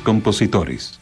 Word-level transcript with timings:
Compositores. 0.00 0.98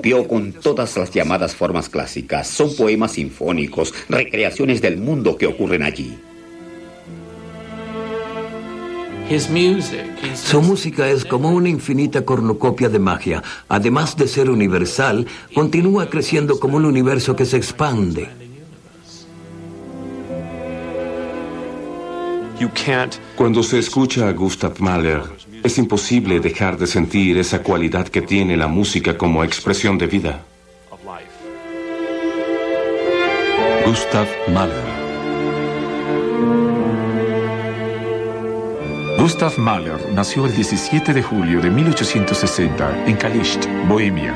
Rompió 0.00 0.26
con 0.26 0.52
todas 0.54 0.96
las 0.96 1.10
llamadas 1.10 1.54
formas 1.54 1.90
clásicas. 1.90 2.48
Son 2.48 2.74
poemas 2.74 3.12
sinfónicos, 3.12 3.92
recreaciones 4.08 4.80
del 4.80 4.96
mundo 4.96 5.36
que 5.36 5.46
ocurren 5.46 5.82
allí. 5.82 6.18
Su 10.34 10.62
música 10.62 11.10
es 11.10 11.26
como 11.26 11.50
una 11.50 11.68
infinita 11.68 12.24
cornucopia 12.24 12.88
de 12.88 12.98
magia. 12.98 13.42
Además 13.68 14.16
de 14.16 14.26
ser 14.26 14.48
universal, 14.48 15.26
continúa 15.54 16.08
creciendo 16.08 16.58
como 16.58 16.78
un 16.78 16.86
universo 16.86 17.36
que 17.36 17.44
se 17.44 17.58
expande. 17.58 18.26
Cuando 23.36 23.62
se 23.62 23.78
escucha 23.78 24.28
a 24.28 24.32
Gustav 24.32 24.80
Mahler, 24.80 25.22
es 25.62 25.78
imposible 25.78 26.40
dejar 26.40 26.78
de 26.78 26.86
sentir 26.86 27.38
esa 27.38 27.62
cualidad 27.62 28.08
que 28.08 28.22
tiene 28.22 28.56
la 28.56 28.66
música 28.66 29.16
como 29.18 29.44
expresión 29.44 29.98
de 29.98 30.06
vida. 30.06 30.42
Gustav 33.86 34.26
Mahler. 34.52 35.00
Gustav 39.18 39.58
Mahler 39.58 40.12
nació 40.12 40.46
el 40.46 40.54
17 40.54 41.12
de 41.12 41.22
julio 41.22 41.60
de 41.60 41.70
1860 41.70 43.06
en 43.06 43.16
Kalisz, 43.16 43.58
Bohemia, 43.88 44.34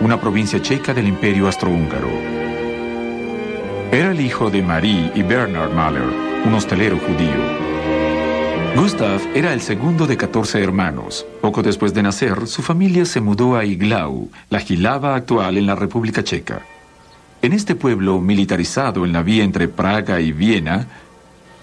una 0.00 0.20
provincia 0.20 0.60
checa 0.60 0.92
del 0.92 1.08
Imperio 1.08 1.46
Austrohúngaro. 1.46 2.10
Era 3.90 4.12
el 4.12 4.20
hijo 4.20 4.50
de 4.50 4.62
Marie 4.62 5.10
y 5.14 5.22
Bernard 5.22 5.72
Mahler, 5.72 6.08
un 6.44 6.54
hostelero 6.54 6.98
judío. 6.98 7.69
Gustav 8.76 9.20
era 9.34 9.52
el 9.52 9.60
segundo 9.60 10.06
de 10.06 10.16
14 10.16 10.62
hermanos. 10.62 11.26
Poco 11.40 11.62
después 11.62 11.92
de 11.92 12.02
nacer, 12.02 12.46
su 12.46 12.62
familia 12.62 13.04
se 13.04 13.20
mudó 13.20 13.56
a 13.56 13.64
Iglau, 13.64 14.30
la 14.48 14.60
Gilava 14.60 15.16
actual 15.16 15.58
en 15.58 15.66
la 15.66 15.74
República 15.74 16.22
Checa. 16.22 16.62
En 17.42 17.52
este 17.52 17.74
pueblo 17.74 18.20
militarizado 18.20 19.04
en 19.04 19.12
la 19.12 19.22
vía 19.22 19.42
entre 19.42 19.66
Praga 19.66 20.20
y 20.20 20.30
Viena, 20.32 20.86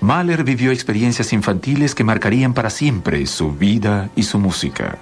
Mahler 0.01 0.43
vivió 0.43 0.71
experiencias 0.71 1.31
infantiles 1.33 1.95
que 1.95 2.03
marcarían 2.03 2.53
para 2.53 2.69
siempre 2.69 3.25
su 3.25 3.53
vida 3.53 4.09
y 4.15 4.23
su 4.23 4.37
música. 4.37 4.97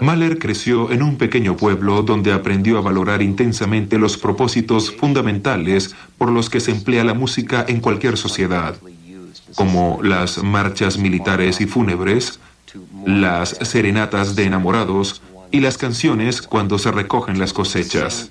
Mahler 0.00 0.38
creció 0.38 0.90
en 0.90 1.02
un 1.02 1.16
pequeño 1.16 1.56
pueblo 1.56 2.02
donde 2.02 2.32
aprendió 2.32 2.76
a 2.76 2.80
valorar 2.80 3.22
intensamente 3.22 3.98
los 3.98 4.16
propósitos 4.16 4.90
fundamentales 4.90 5.94
por 6.18 6.30
los 6.30 6.50
que 6.50 6.58
se 6.58 6.72
emplea 6.72 7.04
la 7.04 7.14
música 7.14 7.64
en 7.68 7.80
cualquier 7.80 8.16
sociedad 8.16 8.74
como 9.54 10.00
las 10.02 10.42
marchas 10.42 10.98
militares 10.98 11.60
y 11.60 11.66
fúnebres, 11.66 12.40
las 13.04 13.50
serenatas 13.62 14.36
de 14.36 14.44
enamorados 14.44 15.22
y 15.50 15.60
las 15.60 15.76
canciones 15.76 16.42
cuando 16.42 16.78
se 16.78 16.92
recogen 16.92 17.38
las 17.38 17.52
cosechas. 17.52 18.30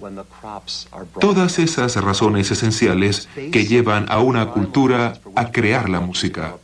Todas 1.20 1.60
esas 1.60 1.96
razones 1.98 2.52
esenciales 2.52 3.28
que 3.52 3.66
llevan 3.66 4.06
a 4.10 4.20
una 4.20 4.48
cultura 4.48 5.20
a 5.36 5.52
crear 5.52 5.90
la 5.90 6.00
música. 6.00 6.56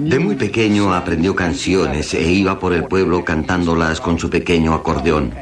De 0.00 0.18
muy 0.18 0.36
pequeño 0.36 0.94
aprendió 0.94 1.34
canciones 1.34 2.14
e 2.14 2.30
iba 2.30 2.58
por 2.58 2.72
el 2.72 2.84
pueblo 2.84 3.24
cantándolas 3.24 4.00
con 4.00 4.18
su 4.18 4.30
pequeño 4.30 4.72
acordeón. 4.74 5.32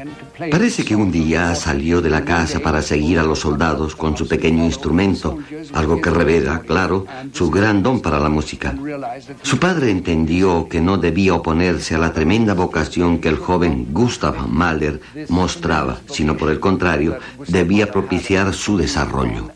Parece 0.51 0.85
que 0.85 0.95
un 0.95 1.11
día 1.11 1.55
salió 1.55 2.01
de 2.01 2.11
la 2.11 2.23
casa 2.23 2.59
para 2.59 2.81
seguir 2.81 3.17
a 3.17 3.23
los 3.23 3.39
soldados 3.39 3.95
con 3.95 4.15
su 4.15 4.27
pequeño 4.27 4.63
instrumento, 4.63 5.39
algo 5.73 5.99
que 5.99 6.11
revela, 6.11 6.59
claro, 6.59 7.05
su 7.33 7.49
gran 7.49 7.81
don 7.81 8.01
para 8.01 8.19
la 8.19 8.29
música. 8.29 8.75
Su 9.41 9.57
padre 9.57 9.89
entendió 9.89 10.67
que 10.69 10.79
no 10.79 10.97
debía 10.97 11.33
oponerse 11.33 11.95
a 11.95 11.99
la 11.99 12.13
tremenda 12.13 12.53
vocación 12.53 13.19
que 13.19 13.29
el 13.29 13.37
joven 13.37 13.87
Gustav 13.91 14.47
Mahler 14.47 15.01
mostraba, 15.29 15.97
sino 16.09 16.37
por 16.37 16.51
el 16.51 16.59
contrario, 16.59 17.17
debía 17.47 17.91
propiciar 17.91 18.53
su 18.53 18.77
desarrollo. 18.77 19.51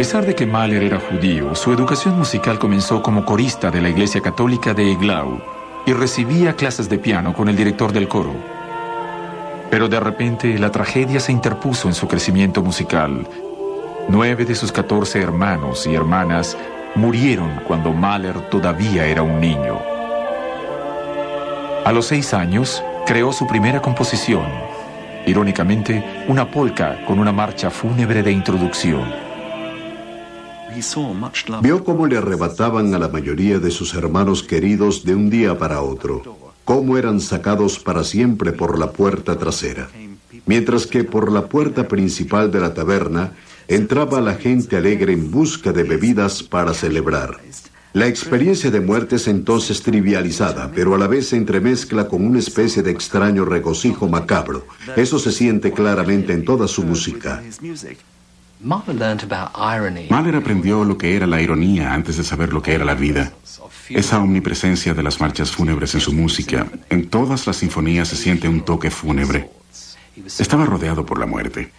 Pesar 0.00 0.24
de 0.24 0.34
que 0.34 0.46
Mahler 0.46 0.82
era 0.82 0.98
judío, 0.98 1.54
su 1.54 1.74
educación 1.74 2.16
musical 2.16 2.58
comenzó 2.58 3.02
como 3.02 3.26
corista 3.26 3.70
de 3.70 3.82
la 3.82 3.90
Iglesia 3.90 4.22
Católica 4.22 4.72
de 4.72 4.92
Eglau 4.92 5.42
y 5.84 5.92
recibía 5.92 6.56
clases 6.56 6.88
de 6.88 6.98
piano 6.98 7.34
con 7.34 7.50
el 7.50 7.56
director 7.56 7.92
del 7.92 8.08
coro. 8.08 8.32
Pero 9.70 9.90
de 9.90 10.00
repente 10.00 10.58
la 10.58 10.70
tragedia 10.70 11.20
se 11.20 11.32
interpuso 11.32 11.86
en 11.86 11.92
su 11.92 12.08
crecimiento 12.08 12.62
musical. 12.62 13.28
Nueve 14.08 14.46
de 14.46 14.54
sus 14.54 14.72
catorce 14.72 15.20
hermanos 15.20 15.86
y 15.86 15.94
hermanas 15.94 16.56
murieron 16.94 17.60
cuando 17.68 17.92
Mahler 17.92 18.48
todavía 18.48 19.04
era 19.04 19.22
un 19.22 19.38
niño. 19.38 19.82
A 21.84 21.92
los 21.92 22.06
seis 22.06 22.32
años, 22.32 22.82
creó 23.04 23.34
su 23.34 23.46
primera 23.46 23.82
composición, 23.82 24.46
irónicamente, 25.26 26.02
una 26.26 26.50
polca 26.50 27.04
con 27.06 27.18
una 27.18 27.32
marcha 27.32 27.68
fúnebre 27.68 28.22
de 28.22 28.32
introducción. 28.32 29.29
Vio 31.62 31.84
cómo 31.84 32.06
le 32.06 32.16
arrebataban 32.16 32.94
a 32.94 32.98
la 32.98 33.08
mayoría 33.08 33.58
de 33.58 33.70
sus 33.70 33.94
hermanos 33.94 34.42
queridos 34.42 35.04
de 35.04 35.14
un 35.14 35.30
día 35.30 35.58
para 35.58 35.82
otro, 35.82 36.22
cómo 36.64 36.96
eran 36.96 37.20
sacados 37.20 37.78
para 37.78 38.04
siempre 38.04 38.52
por 38.52 38.78
la 38.78 38.92
puerta 38.92 39.36
trasera, 39.36 39.88
mientras 40.46 40.86
que 40.86 41.04
por 41.04 41.32
la 41.32 41.46
puerta 41.46 41.88
principal 41.88 42.50
de 42.50 42.60
la 42.60 42.74
taberna 42.74 43.32
entraba 43.68 44.20
la 44.20 44.34
gente 44.34 44.76
alegre 44.76 45.12
en 45.12 45.30
busca 45.30 45.72
de 45.72 45.84
bebidas 45.84 46.42
para 46.42 46.74
celebrar. 46.74 47.38
La 47.92 48.06
experiencia 48.06 48.70
de 48.70 48.80
muerte 48.80 49.16
es 49.16 49.26
entonces 49.26 49.82
trivializada, 49.82 50.70
pero 50.72 50.94
a 50.94 50.98
la 50.98 51.08
vez 51.08 51.28
se 51.28 51.36
entremezcla 51.36 52.06
con 52.06 52.24
una 52.24 52.38
especie 52.38 52.84
de 52.84 52.92
extraño 52.92 53.44
regocijo 53.44 54.06
macabro. 54.08 54.64
Eso 54.94 55.18
se 55.18 55.32
siente 55.32 55.72
claramente 55.72 56.32
en 56.32 56.44
toda 56.44 56.68
su 56.68 56.84
música. 56.84 57.42
Mahler 60.10 60.36
aprendió 60.36 60.84
lo 60.84 60.98
que 60.98 61.16
era 61.16 61.26
la 61.26 61.40
ironía 61.40 61.94
antes 61.94 62.18
de 62.18 62.24
saber 62.24 62.52
lo 62.52 62.62
que 62.62 62.74
era 62.74 62.84
la 62.84 62.94
vida. 62.94 63.32
Esa 63.88 64.18
omnipresencia 64.20 64.92
de 64.92 65.02
las 65.02 65.20
marchas 65.20 65.50
fúnebres 65.50 65.94
en 65.94 66.00
su 66.00 66.12
música, 66.12 66.66
en 66.90 67.08
todas 67.08 67.46
las 67.46 67.56
sinfonías 67.56 68.08
se 68.08 68.16
siente 68.16 68.48
un 68.48 68.60
toque 68.60 68.90
fúnebre. 68.90 69.50
Estaba 70.38 70.66
rodeado 70.66 71.06
por 71.06 71.18
la 71.18 71.26
muerte. 71.26 71.72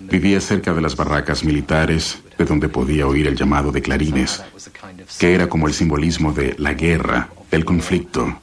Vivía 0.00 0.40
cerca 0.40 0.72
de 0.72 0.80
las 0.80 0.94
barracas 0.96 1.42
militares, 1.42 2.22
de 2.38 2.44
donde 2.44 2.68
podía 2.68 3.06
oír 3.06 3.26
el 3.26 3.36
llamado 3.36 3.72
de 3.72 3.82
clarines, 3.82 4.42
que 5.18 5.34
era 5.34 5.48
como 5.48 5.66
el 5.66 5.74
simbolismo 5.74 6.32
de 6.32 6.54
la 6.58 6.74
guerra, 6.74 7.30
el 7.50 7.64
conflicto. 7.64 8.40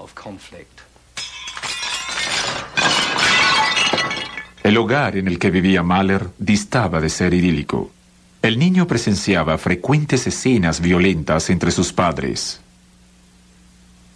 El 4.63 4.77
hogar 4.77 5.17
en 5.17 5.27
el 5.27 5.39
que 5.39 5.51
vivía 5.51 5.83
Mahler 5.83 6.29
distaba 6.39 7.01
de 7.01 7.09
ser 7.09 7.33
idílico. 7.33 7.91
El 8.41 8.57
niño 8.57 8.87
presenciaba 8.87 9.57
frecuentes 9.57 10.25
escenas 10.25 10.79
violentas 10.79 11.49
entre 11.49 11.69
sus 11.69 11.91
padres. 11.91 12.61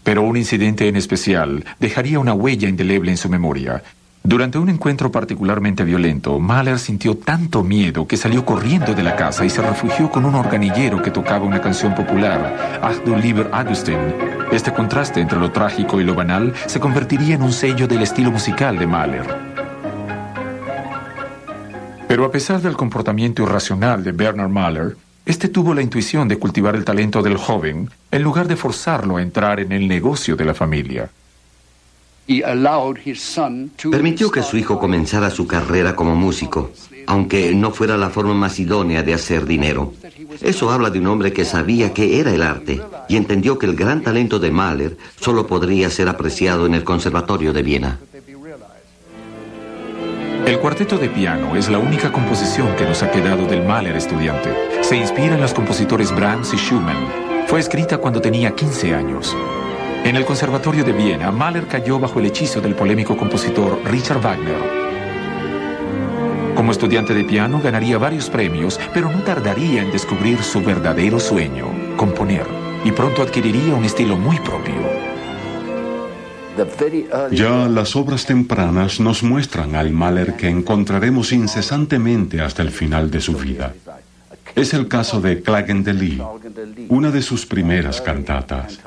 Pero 0.03 0.21
un 0.21 0.38
incidente 0.38 0.88
en 0.88 0.95
especial 0.95 1.65
dejaría 1.81 2.19
una 2.19 2.33
huella 2.33 2.69
indeleble 2.69 3.11
en 3.11 3.17
su 3.17 3.27
memoria. 3.27 3.83
Durante 4.23 4.57
un 4.57 4.69
encuentro 4.69 5.11
particularmente 5.11 5.83
violento, 5.83 6.39
Mahler 6.39 6.79
sintió 6.79 7.17
tanto 7.17 7.61
miedo 7.61 8.07
que 8.07 8.15
salió 8.15 8.45
corriendo 8.45 8.94
de 8.94 9.03
la 9.03 9.17
casa 9.17 9.44
y 9.44 9.49
se 9.49 9.61
refugió 9.61 10.09
con 10.09 10.23
un 10.23 10.35
organillero 10.35 11.01
que 11.01 11.11
tocaba 11.11 11.45
una 11.45 11.59
canción 11.59 11.94
popular, 11.94 12.79
Ach 12.81 13.03
du 13.03 13.17
lieber 13.17 13.49
Augustin. 13.51 13.99
Este 14.53 14.71
contraste 14.71 15.19
entre 15.19 15.39
lo 15.39 15.51
trágico 15.51 15.99
y 15.99 16.05
lo 16.05 16.15
banal 16.15 16.53
se 16.67 16.79
convertiría 16.79 17.35
en 17.35 17.41
un 17.41 17.51
sello 17.51 17.85
del 17.85 18.03
estilo 18.03 18.31
musical 18.31 18.77
de 18.77 18.88
Mahler. 18.88 19.46
Pero 22.07 22.24
a 22.24 22.31
pesar 22.31 22.62
del 22.62 22.77
comportamiento 22.77 23.44
irracional 23.44 24.04
de 24.04 24.13
Bernard 24.13 24.50
Mahler, 24.50 24.95
este 25.25 25.50
tuvo 25.50 25.74
la 25.74 25.81
intuición 25.81 26.27
de 26.27 26.39
cultivar 26.39 26.75
el 26.75 26.86
talento 26.86 27.21
del 27.21 27.36
joven 27.36 27.89
en 28.12 28.24
lugar 28.24 28.48
de 28.48 28.56
forzarlo 28.56 29.18
a 29.18 29.21
entrar 29.21 29.59
en 29.59 29.74
el 29.74 29.88
negocio 29.88 30.38
de 30.38 30.45
la 30.45 30.54
familia. 30.54 31.09
Permitió 33.92 34.31
que 34.31 34.44
su 34.44 34.57
hijo 34.57 34.80
comenzara 34.80 35.30
su 35.30 35.48
carrera 35.48 35.95
como 35.95 36.15
músico, 36.15 36.71
aunque 37.07 37.54
no 37.54 37.71
fuera 37.71 37.98
la 37.98 38.09
forma 38.09 38.33
más 38.33 38.59
idónea 38.59 39.04
de 39.04 39.13
hacer 39.13 39.45
dinero. 39.45 39.94
Eso 40.42 40.71
habla 40.71 40.89
de 40.89 41.00
un 41.00 41.07
hombre 41.07 41.33
que 41.33 41.45
sabía 41.45 41.94
que 41.94 42.19
era 42.19 42.33
el 42.33 42.42
arte 42.42 42.81
y 43.09 43.18
entendió 43.18 43.57
que 43.57 43.65
el 43.65 43.75
gran 43.75 44.01
talento 44.01 44.39
de 44.39 44.51
Mahler 44.51 44.98
solo 45.19 45.45
podría 45.45 45.89
ser 45.89 46.07
apreciado 46.07 46.65
en 46.65 46.74
el 46.74 46.83
Conservatorio 46.83 47.51
de 47.51 47.63
Viena. 47.63 48.00
El 50.47 50.59
cuarteto 50.59 50.97
de 50.97 51.09
piano 51.09 51.57
es 51.57 51.67
la 51.67 51.77
única 51.77 52.09
composición 52.09 52.73
que 52.77 52.85
nos 52.85 53.03
ha 53.03 53.11
quedado 53.11 53.45
del 53.47 53.65
Mahler 53.65 53.97
estudiante. 53.97 54.49
Se 54.81 54.95
inspira 54.95 55.35
en 55.35 55.41
los 55.41 55.53
compositores 55.53 56.15
Brahms 56.15 56.53
y 56.53 56.55
Schumann. 56.55 57.45
Fue 57.47 57.59
escrita 57.59 57.97
cuando 57.97 58.21
tenía 58.21 58.55
15 58.55 58.95
años. 58.95 59.35
En 60.05 60.15
el 60.15 60.23
Conservatorio 60.23 60.85
de 60.85 60.94
Viena, 60.94 61.33
Mahler 61.33 61.67
cayó 61.67 61.99
bajo 61.99 62.21
el 62.21 62.27
hechizo 62.27 62.61
del 62.61 62.75
polémico 62.75 63.17
compositor 63.17 63.81
Richard 63.83 64.21
Wagner. 64.21 64.55
Como 66.55 66.71
estudiante 66.71 67.13
de 67.13 67.25
piano 67.25 67.59
ganaría 67.61 67.97
varios 67.97 68.29
premios, 68.29 68.79
pero 68.94 69.11
no 69.11 69.21
tardaría 69.23 69.81
en 69.81 69.91
descubrir 69.91 70.41
su 70.41 70.61
verdadero 70.61 71.19
sueño, 71.19 71.67
componer, 71.97 72.47
y 72.85 72.94
pronto 72.94 73.21
adquiriría 73.21 73.75
un 73.75 73.83
estilo 73.83 74.15
muy 74.15 74.39
propio. 74.39 75.16
Ya 77.31 77.68
las 77.68 77.95
obras 77.95 78.25
tempranas 78.25 79.00
nos 79.00 79.24
muestran 79.24 79.75
al 79.75 79.92
Mahler 79.92 80.36
que 80.36 80.50
encontraremos 80.50 81.31
incesantemente 81.31 82.42
hasta 82.42 82.62
el 82.62 82.71
final 82.71 83.12
de 83.12 83.21
su 83.21 83.33
vida. 83.33 83.74
Es 84.56 84.74
el 84.74 84.88
caso 84.88 85.21
de 85.21 85.42
Klagen 85.42 85.83
de 85.83 85.94
Lee, 85.94 86.21
una 86.89 87.12
de 87.12 87.21
sus 87.21 87.45
primeras 87.45 88.01
cantatas. 88.01 88.80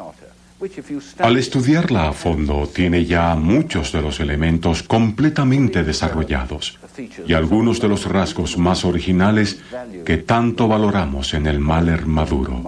Al 1.19 1.39
estudiarla 1.39 2.09
a 2.09 2.13
fondo, 2.13 2.69
tiene 2.73 3.07
ya 3.07 3.35
muchos 3.35 3.93
de 3.93 4.03
los 4.03 4.21
elementos 4.21 4.83
completamente 4.83 5.85
desarrollados 5.85 6.79
y 7.27 7.33
algunos 7.33 7.81
de 7.81 7.89
los 7.89 8.05
rasgos 8.05 8.59
más 8.59 8.85
originales 8.85 9.61
que 10.05 10.19
tanto 10.19 10.69
valoramos 10.69 11.33
en 11.33 11.47
el 11.47 11.61
Mahler 11.61 12.05
maduro. 12.05 12.63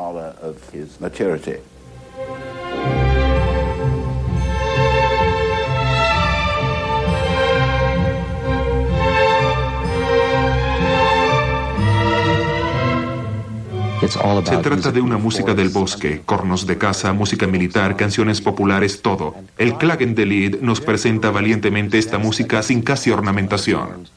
Se 14.09 14.57
trata 14.59 14.91
de 14.91 15.01
una 15.01 15.17
música 15.17 15.55
del 15.55 15.69
bosque, 15.69 16.23
cornos 16.27 16.67
de 16.67 16.77
caza, 16.77 17.13
música 17.13 17.47
militar, 17.47 17.97
canciones 17.97 18.41
populares, 18.41 19.01
todo. 19.01 19.37
El 19.57 19.77
Klagen 19.79 20.17
de 20.17 20.27
Lied 20.27 20.61
nos 20.61 20.81
presenta 20.81 21.31
valientemente 21.31 21.99
esta 21.99 22.19
música 22.19 22.63
sin 22.65 22.83
casi 22.83 23.13
ornamentación. 23.13 24.09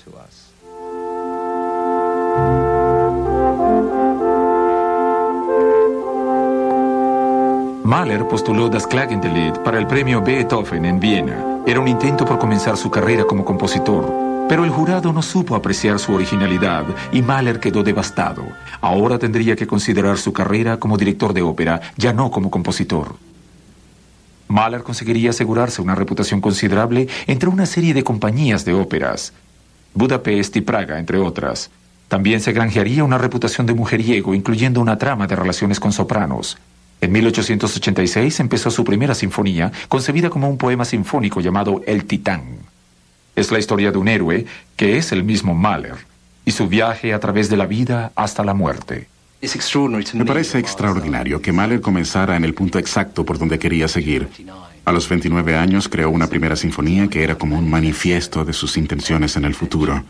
Mahler 7.84 8.28
postuló 8.28 8.70
Das 8.70 8.88
Klagenlied 8.88 9.54
para 9.64 9.78
el 9.78 9.86
premio 9.86 10.20
Beethoven 10.20 10.86
en 10.86 11.00
Viena. 11.00 11.62
Era 11.68 11.80
un 11.80 11.88
intento 11.88 12.26
por 12.26 12.40
comenzar 12.40 12.76
su 12.76 12.90
carrera 12.90 13.26
como 13.26 13.46
compositor. 13.46 14.35
Pero 14.48 14.64
el 14.64 14.70
jurado 14.70 15.12
no 15.12 15.24
supo 15.24 15.56
apreciar 15.56 15.98
su 15.98 16.14
originalidad 16.14 16.86
y 17.12 17.24
Mahler 17.24 17.60
quedó 17.60 17.82
devastado. 17.82 18.46
Ahora 18.80 19.18
tendría 19.18 19.56
que 19.56 19.66
considerar 19.66 20.20
su 20.20 20.34
carrera 20.34 20.78
como 20.78 20.98
director 20.98 21.34
de 21.34 21.42
ópera, 21.42 21.82
ya 21.98 22.14
no 22.14 22.30
como 22.30 22.52
compositor. 22.52 23.16
Mahler 24.48 24.84
conseguiría 24.84 25.32
asegurarse 25.32 25.82
una 25.82 25.96
reputación 25.96 26.42
considerable 26.42 27.08
entre 27.26 27.50
una 27.50 27.66
serie 27.66 27.96
de 27.96 28.04
compañías 28.04 28.64
de 28.66 28.74
óperas, 28.74 29.34
Budapest 29.96 30.56
y 30.58 30.62
Praga, 30.62 31.00
entre 31.00 31.18
otras. 31.18 31.72
También 32.08 32.40
se 32.40 32.54
granjearía 32.54 33.04
una 33.04 33.18
reputación 33.18 33.66
de 33.66 33.74
mujeriego, 33.74 34.36
incluyendo 34.36 34.80
una 34.80 35.00
trama 35.00 35.26
de 35.26 35.36
relaciones 35.36 35.80
con 35.80 35.92
sopranos. 35.92 36.60
En 37.02 37.12
1886 37.12 38.40
empezó 38.40 38.70
su 38.70 38.84
primera 38.84 39.16
sinfonía, 39.16 39.72
concebida 39.88 40.30
como 40.30 40.48
un 40.48 40.58
poema 40.58 40.86
sinfónico 40.86 41.42
llamado 41.42 41.82
El 41.88 42.06
Titán. 42.06 42.75
Es 43.36 43.52
la 43.52 43.60
historia 43.60 43.92
de 43.92 43.98
un 43.98 44.08
héroe 44.08 44.46
que 44.76 44.98
es 44.98 45.12
el 45.12 45.24
mismo 45.24 45.54
Mahler 45.54 45.96
y 46.46 46.52
su 46.52 46.68
viaje 46.68 47.14
a 47.14 47.20
través 47.20 47.50
de 47.50 47.58
la 47.58 47.66
vida 47.66 48.12
hasta 48.16 48.44
la 48.44 48.54
muerte. 48.54 49.08
Me 50.14 50.26
parece 50.26 50.60
extraordinario 50.60 51.42
que 51.42 51.52
Mahler 51.52 51.82
comenzara 51.82 52.36
en 52.36 52.46
el 52.46 52.54
punto 52.54 52.80
exacto 52.80 53.26
por 53.26 53.38
donde 53.38 53.60
quería 53.60 53.88
seguir. 53.88 54.28
A 54.86 54.92
los 54.92 55.10
29 55.10 55.56
años 55.56 55.90
creó 55.90 56.10
una 56.10 56.28
primera 56.28 56.56
sinfonía 56.56 57.08
que 57.08 57.24
era 57.24 57.36
como 57.36 57.58
un 57.58 57.70
manifiesto 57.70 58.46
de 58.46 58.54
sus 58.54 58.78
intenciones 58.78 59.36
en 59.36 59.46
el 59.46 59.56
futuro. 59.56 60.04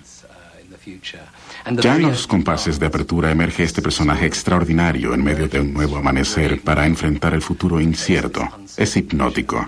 Ya 1.81 1.95
en 1.95 2.03
los 2.03 2.27
compases 2.27 2.79
de 2.79 2.85
apertura 2.85 3.31
emerge 3.31 3.63
este 3.63 3.81
personaje 3.81 4.25
extraordinario 4.25 5.13
en 5.13 5.23
medio 5.23 5.47
de 5.47 5.61
un 5.61 5.73
nuevo 5.73 5.97
amanecer 5.97 6.61
para 6.61 6.85
enfrentar 6.85 7.33
el 7.33 7.41
futuro 7.41 7.81
incierto. 7.81 8.47
Es 8.77 8.95
hipnótico. 8.95 9.67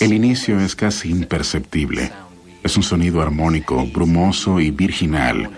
El 0.00 0.12
inicio 0.12 0.60
es 0.60 0.74
casi 0.74 1.10
imperceptible. 1.10 2.10
Es 2.62 2.76
un 2.76 2.82
sonido 2.82 3.22
armónico, 3.22 3.86
brumoso 3.86 4.60
y 4.60 4.70
virginal. 4.70 5.50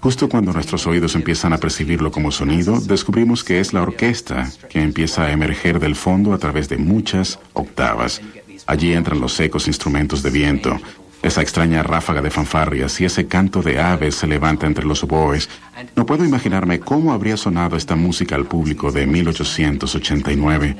Justo 0.00 0.28
cuando 0.28 0.52
nuestros 0.52 0.86
oídos 0.86 1.14
empiezan 1.16 1.52
a 1.52 1.58
percibirlo 1.58 2.12
como 2.12 2.30
sonido, 2.30 2.80
descubrimos 2.80 3.42
que 3.42 3.58
es 3.58 3.72
la 3.72 3.82
orquesta 3.82 4.50
que 4.68 4.80
empieza 4.80 5.24
a 5.24 5.32
emerger 5.32 5.80
del 5.80 5.96
fondo 5.96 6.32
a 6.32 6.38
través 6.38 6.68
de 6.68 6.76
muchas 6.76 7.40
octavas. 7.54 8.20
Allí 8.66 8.92
entran 8.92 9.20
los 9.20 9.32
secos 9.32 9.66
instrumentos 9.66 10.22
de 10.22 10.30
viento, 10.30 10.78
esa 11.22 11.42
extraña 11.42 11.82
ráfaga 11.82 12.22
de 12.22 12.30
fanfarrias 12.30 13.00
y 13.00 13.04
ese 13.04 13.26
canto 13.26 13.60
de 13.62 13.80
aves 13.80 14.14
se 14.14 14.28
levanta 14.28 14.66
entre 14.66 14.84
los 14.84 15.02
oboes. 15.02 15.48
No 15.96 16.06
puedo 16.06 16.24
imaginarme 16.24 16.78
cómo 16.78 17.12
habría 17.12 17.36
sonado 17.36 17.76
esta 17.76 17.96
música 17.96 18.36
al 18.36 18.44
público 18.44 18.92
de 18.92 19.06
1889. 19.06 20.76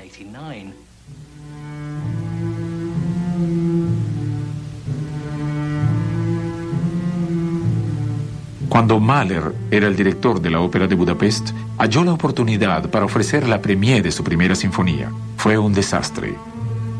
Cuando 8.76 9.00
Mahler 9.00 9.54
era 9.70 9.86
el 9.86 9.96
director 9.96 10.38
de 10.38 10.50
la 10.50 10.60
Ópera 10.60 10.86
de 10.86 10.94
Budapest, 10.94 11.52
halló 11.78 12.04
la 12.04 12.12
oportunidad 12.12 12.90
para 12.90 13.06
ofrecer 13.06 13.48
la 13.48 13.62
premiere 13.62 14.02
de 14.02 14.12
su 14.12 14.22
primera 14.22 14.54
sinfonía. 14.54 15.10
Fue 15.38 15.56
un 15.56 15.72
desastre. 15.72 16.34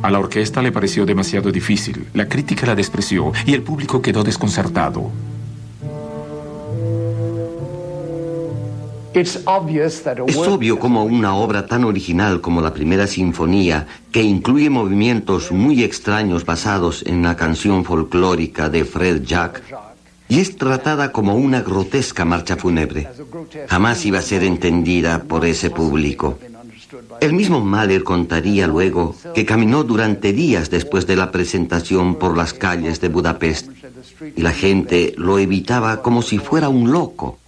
A 0.01 0.11
la 0.11 0.19
orquesta 0.19 0.63
le 0.63 0.73
pareció 0.73 1.05
demasiado 1.05 1.53
difícil, 1.53 2.07
la 2.15 2.31
crítica 2.31 2.65
la 2.65 2.75
despreció 2.75 3.31
y 3.45 3.53
el 3.53 3.63
público 3.63 4.01
quedó 4.01 4.25
desconcertado. 4.25 5.11
Es 9.13 9.39
obvio 9.45 10.79
como 10.79 11.05
una 11.05 11.35
obra 11.35 11.67
tan 11.67 11.85
original 11.85 12.41
como 12.41 12.63
la 12.63 12.73
primera 12.73 13.07
sinfonía, 13.07 13.87
que 14.11 14.23
incluye 14.23 14.71
movimientos 14.71 15.53
muy 15.53 15.85
extraños 15.85 16.47
basados 16.47 17.05
en 17.07 17.23
la 17.23 17.37
canción 17.37 17.85
folclórica 17.85 18.71
de 18.71 18.87
Fred 18.87 19.25
Jack, 19.25 19.63
y 20.29 20.41
es 20.41 20.57
tratada 20.57 21.13
como 21.13 21.37
una 21.37 21.63
grotesca 21.63 22.25
marcha 22.25 22.57
fúnebre. 22.57 23.09
Jamás 23.69 24.05
iba 24.05 24.19
a 24.19 24.23
ser 24.23 24.43
entendida 24.43 25.25
por 25.25 25.45
ese 25.45 25.71
público. 25.71 26.39
El 27.21 27.33
mismo 27.33 27.61
Mahler 27.61 28.05
contaría 28.05 28.67
luego 28.67 29.15
que 29.35 29.45
caminó 29.45 29.85
durante 29.85 30.33
días 30.33 30.71
después 30.71 31.07
de 31.07 31.17
la 31.17 31.31
presentación 31.31 32.17
por 32.17 32.37
las 32.37 32.53
calles 32.53 33.01
de 33.01 33.09
Budapest 33.09 33.71
y 34.37 34.43
la 34.43 34.53
gente 34.53 35.15
lo 35.17 35.39
evitaba 35.39 36.03
como 36.03 36.23
si 36.23 36.39
fuera 36.39 36.69
un 36.69 36.93
loco. 36.93 37.39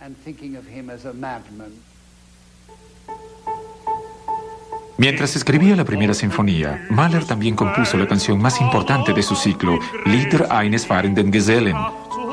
Mientras 4.99 5.37
escribía 5.37 5.77
la 5.77 5.85
primera 5.85 6.13
sinfonía, 6.13 6.85
Mahler 6.91 7.25
también 7.25 7.55
compuso 7.55 7.97
la 7.97 8.09
canción 8.09 8.43
más 8.43 8.61
importante 8.61 9.13
de 9.13 9.23
su 9.23 9.37
ciclo, 9.37 9.79
Lieder 10.05 10.49
eines 10.51 10.89
fahrenden 10.89 11.33
Gesellen, 11.33 11.77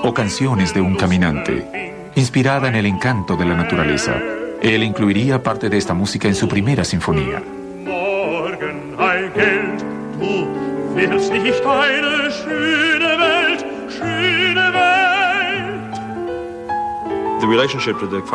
o 0.02 0.12
Canciones 0.16 0.74
de 0.74 0.82
un 0.82 0.96
Caminante, 0.96 2.04
inspirada 2.16 2.68
en 2.68 2.74
el 2.74 2.88
encanto 2.88 3.36
de 3.36 3.46
la 3.46 3.56
naturaleza. 3.56 4.16
Él 4.64 4.82
incluiría 4.82 5.44
parte 5.44 5.70
de 5.70 5.78
esta 5.78 5.94
música 5.94 6.28
en 6.28 6.34
su 6.34 6.48
primera 6.48 6.84
sinfonía. 6.84 7.44
Nicht 10.96 11.66
eine 11.66 12.32
schöne 12.32 13.18
Welt? 13.20 14.45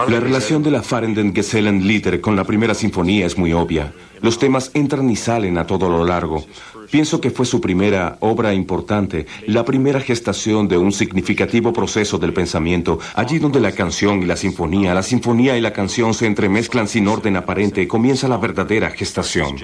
La 0.08 0.20
relación 0.20 0.62
de 0.62 0.70
la 0.70 0.82
Farenden 0.82 1.34
Gesellen 1.34 1.86
Lieder 1.86 2.20
con 2.20 2.36
la 2.36 2.44
primera 2.44 2.74
sinfonía 2.74 3.26
es 3.26 3.36
muy 3.36 3.52
obvia. 3.52 3.92
Los 4.20 4.38
temas 4.38 4.70
entran 4.74 5.08
y 5.10 5.16
salen 5.16 5.56
a 5.58 5.66
todo 5.66 5.88
lo 5.88 6.04
largo. 6.04 6.44
Pienso 6.90 7.20
que 7.20 7.30
fue 7.30 7.46
su 7.46 7.60
primera 7.60 8.16
obra 8.20 8.52
importante, 8.52 9.26
la 9.46 9.64
primera 9.64 10.00
gestación 10.00 10.68
de 10.68 10.76
un 10.76 10.92
significativo 10.92 11.72
proceso 11.72 12.18
del 12.18 12.32
pensamiento, 12.32 12.98
allí 13.14 13.38
donde 13.38 13.60
la 13.60 13.72
canción 13.72 14.22
y 14.22 14.26
la 14.26 14.36
sinfonía, 14.36 14.92
la 14.92 15.02
sinfonía 15.02 15.56
y 15.56 15.60
la 15.60 15.72
canción 15.72 16.12
se 16.14 16.26
entremezclan 16.26 16.88
sin 16.88 17.08
orden 17.08 17.36
aparente, 17.36 17.86
comienza 17.88 18.28
la 18.28 18.36
verdadera 18.38 18.90
gestación. 18.90 19.56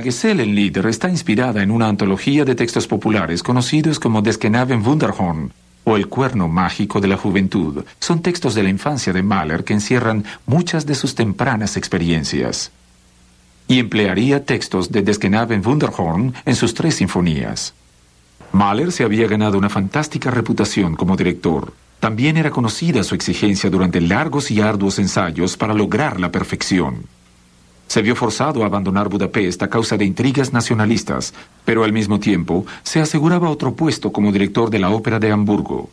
La 0.00 0.04
Gesellenlieder 0.04 0.86
está 0.86 1.10
inspirada 1.10 1.62
en 1.62 1.70
una 1.70 1.86
antología 1.86 2.46
de 2.46 2.54
textos 2.54 2.86
populares 2.86 3.42
conocidos 3.42 4.00
como 4.00 4.22
Deskenaven 4.22 4.82
Wunderhorn 4.82 5.52
o 5.84 5.94
El 5.94 6.08
cuerno 6.08 6.48
mágico 6.48 7.02
de 7.02 7.08
la 7.08 7.18
juventud. 7.18 7.84
Son 7.98 8.22
textos 8.22 8.54
de 8.54 8.62
la 8.62 8.70
infancia 8.70 9.12
de 9.12 9.22
Mahler 9.22 9.62
que 9.62 9.74
encierran 9.74 10.24
muchas 10.46 10.86
de 10.86 10.94
sus 10.94 11.14
tempranas 11.14 11.76
experiencias. 11.76 12.72
Y 13.68 13.78
emplearía 13.78 14.42
textos 14.46 14.90
de 14.90 15.02
Deskenaven 15.02 15.62
Wunderhorn 15.62 16.32
en 16.46 16.56
sus 16.56 16.72
tres 16.72 16.94
sinfonías. 16.94 17.74
Mahler 18.52 18.92
se 18.92 19.04
había 19.04 19.28
ganado 19.28 19.58
una 19.58 19.68
fantástica 19.68 20.30
reputación 20.30 20.96
como 20.96 21.14
director. 21.14 21.74
También 21.98 22.38
era 22.38 22.50
conocida 22.50 23.04
su 23.04 23.14
exigencia 23.14 23.68
durante 23.68 24.00
largos 24.00 24.50
y 24.50 24.62
arduos 24.62 24.98
ensayos 24.98 25.58
para 25.58 25.74
lograr 25.74 26.18
la 26.18 26.32
perfección. 26.32 27.04
Se 27.90 28.02
vio 28.02 28.14
forzado 28.14 28.62
a 28.62 28.66
abandonar 28.66 29.08
Budapest 29.08 29.60
a 29.64 29.68
causa 29.68 29.96
de 29.96 30.04
intrigas 30.04 30.52
nacionalistas, 30.52 31.34
pero 31.64 31.82
al 31.82 31.92
mismo 31.92 32.20
tiempo 32.20 32.64
se 32.84 33.00
aseguraba 33.00 33.50
otro 33.50 33.74
puesto 33.74 34.12
como 34.12 34.30
director 34.30 34.70
de 34.70 34.78
la 34.78 34.90
Ópera 34.90 35.18
de 35.18 35.32
Hamburgo. 35.32 35.90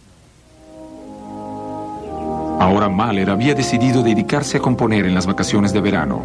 Ahora 2.60 2.88
Mahler 2.88 3.32
había 3.32 3.56
decidido 3.56 4.04
dedicarse 4.04 4.58
a 4.58 4.60
componer 4.60 5.08
en 5.08 5.16
las 5.16 5.26
vacaciones 5.26 5.74
de 5.74 5.82
verano. 5.82 6.22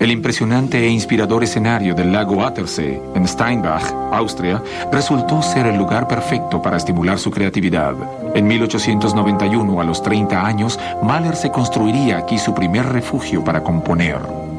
El 0.00 0.10
impresionante 0.10 0.78
e 0.78 0.88
inspirador 0.88 1.44
escenario 1.44 1.94
del 1.94 2.10
lago 2.10 2.42
Attersee, 2.42 3.02
en 3.14 3.28
Steinbach, 3.28 3.84
Austria, 4.10 4.62
resultó 4.90 5.42
ser 5.42 5.66
el 5.66 5.76
lugar 5.76 6.08
perfecto 6.08 6.62
para 6.62 6.78
estimular 6.78 7.18
su 7.18 7.30
creatividad. 7.30 7.94
En 8.34 8.46
1891, 8.46 9.78
a 9.78 9.84
los 9.84 10.02
30 10.02 10.46
años, 10.46 10.80
Mahler 11.02 11.36
se 11.36 11.50
construiría 11.50 12.16
aquí 12.16 12.38
su 12.38 12.54
primer 12.54 12.86
refugio 12.86 13.44
para 13.44 13.62
componer. 13.62 14.49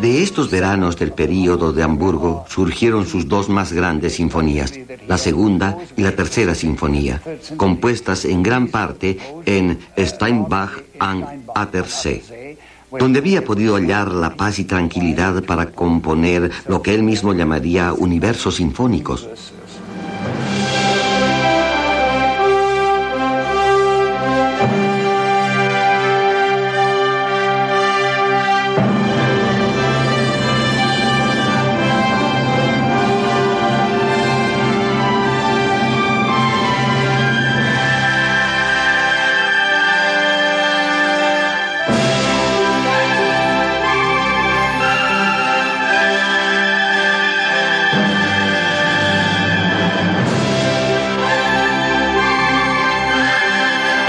De 0.00 0.22
estos 0.22 0.50
veranos 0.50 0.96
del 0.96 1.12
período 1.12 1.74
de 1.74 1.82
Hamburgo 1.82 2.46
surgieron 2.48 3.06
sus 3.06 3.28
dos 3.28 3.50
más 3.50 3.70
grandes 3.70 4.14
sinfonías, 4.14 4.72
la 5.06 5.18
segunda 5.18 5.76
y 5.94 6.02
la 6.02 6.12
tercera 6.12 6.54
sinfonía, 6.54 7.20
compuestas 7.58 8.24
en 8.24 8.42
gran 8.42 8.68
parte 8.68 9.18
en 9.44 9.78
Steinbach 9.98 10.70
am 10.98 11.22
Attersee, 11.54 12.56
donde 12.98 13.18
había 13.18 13.44
podido 13.44 13.74
hallar 13.74 14.10
la 14.10 14.34
paz 14.36 14.58
y 14.58 14.64
tranquilidad 14.64 15.44
para 15.44 15.66
componer 15.66 16.50
lo 16.66 16.80
que 16.80 16.94
él 16.94 17.02
mismo 17.02 17.34
llamaría 17.34 17.92
universos 17.92 18.56
sinfónicos. 18.56 19.28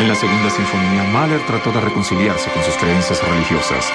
La 0.09 0.15
segunda 0.15 0.49
sinfonía, 0.49 1.03
Mahler 1.13 1.39
trató 1.45 1.71
de 1.71 1.81
reconciliarse 1.81 2.49
con 2.49 2.63
sus 2.63 2.73
creencias 2.77 3.21
religiosas. 3.23 3.91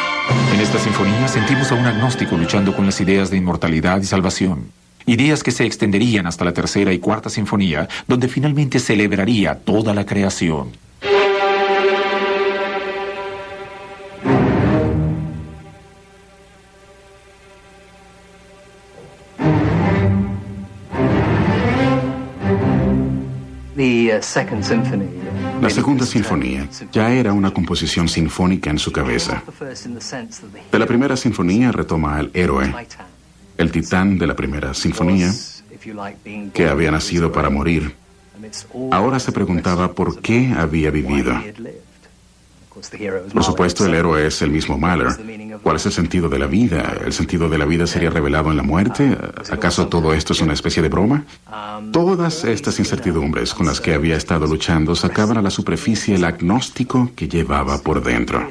En 0.55 0.61
esta 0.61 0.79
sinfonía 0.79 1.27
sentimos 1.27 1.73
a 1.73 1.75
un 1.75 1.85
agnóstico 1.85 2.37
luchando 2.37 2.73
con 2.73 2.87
las 2.87 3.01
ideas 3.01 3.31
de 3.31 3.39
inmortalidad 3.39 4.01
y 4.01 4.05
salvación. 4.05 4.71
Ideas 5.07 5.43
que 5.43 5.51
se 5.51 5.65
extenderían 5.67 6.29
hasta 6.29 6.45
la 6.45 6.53
tercera 6.53 6.93
y 6.93 7.01
cuarta 7.01 7.31
sinfonía, 7.31 7.89
donde 8.07 8.29
finalmente 8.29 8.79
celebraría 8.79 9.59
toda 9.59 9.93
la 9.93 10.07
creación. 10.07 10.71
La 25.65 25.71
segunda 25.71 26.05
sinfonía 26.05 26.69
ya 26.93 27.11
era 27.11 27.33
una 27.33 27.51
composición 27.51 28.07
sinfónica 28.07 28.69
en 28.69 28.79
su 28.79 28.93
cabeza. 28.93 29.43
De 30.71 30.79
la 30.79 30.85
primera 30.85 31.17
sinfonía 31.17 31.73
retoma 31.73 32.19
al 32.19 32.31
héroe, 32.35 32.71
el 33.57 33.73
titán 33.73 34.19
de 34.19 34.27
la 34.27 34.37
primera 34.37 34.75
sinfonía, 34.75 35.33
que 36.53 36.69
había 36.69 36.91
nacido 36.91 37.33
para 37.33 37.49
morir. 37.49 37.97
Ahora 38.91 39.19
se 39.19 39.33
preguntaba 39.33 39.95
por 39.95 40.21
qué 40.21 40.53
había 40.55 40.91
vivido. 40.91 41.33
Por 43.33 43.45
supuesto, 43.45 43.87
el 43.87 43.95
héroe 43.95 44.27
es 44.27 44.43
el 44.43 44.51
mismo 44.51 44.77
Mahler. 44.77 45.09
¿Cuál 45.63 45.77
es 45.77 45.87
el 45.87 45.93
sentido 45.93 46.29
de 46.29 46.39
la 46.39 46.47
vida? 46.47 46.97
¿El 47.05 47.13
sentido 47.13 47.49
de 47.49 47.59
la 47.59 47.65
vida 47.65 47.87
sería 47.87 48.11
revelado 48.11 48.51
en 48.51 48.57
la 48.57 48.63
muerte? 48.63 49.17
¿Acaso 49.51 49.87
todo 49.89 50.13
esto 50.13 50.33
es 50.33 50.41
una 50.41 50.55
especie 50.55 50.83
de 50.83 50.89
broma? 50.89 51.25
Todas 51.93 52.45
estas 52.45 52.79
incertidumbres 52.81 53.55
con 53.55 53.67
las 53.67 53.81
que 53.81 53.95
había 53.95 54.17
estado 54.17 54.47
luchando 54.47 54.95
sacaban 54.97 55.39
a 55.39 55.43
la 55.43 55.51
superficie 55.51 56.17
el 56.17 56.25
agnóstico 56.25 57.13
que 57.15 57.29
llevaba 57.29 57.79
por 57.79 58.03
dentro. 58.03 58.49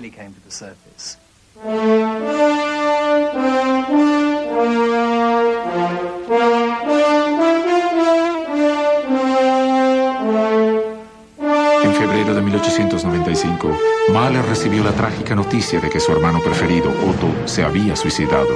En 11.84 11.94
febrero 11.94 12.34
de 12.34 12.42
1895, 12.42 13.78
Mahler 14.12 14.46
recibió 14.46 14.84
la 14.84 14.92
trágica 14.92 15.34
noticia 15.34 15.80
de 15.80 15.90
que 15.90 16.00
su 16.00 16.12
hermano 16.12 16.40
preferido, 16.42 16.90
Otto, 16.90 17.48
se 17.48 17.64
había 17.64 17.96
suicidado. 17.96 18.50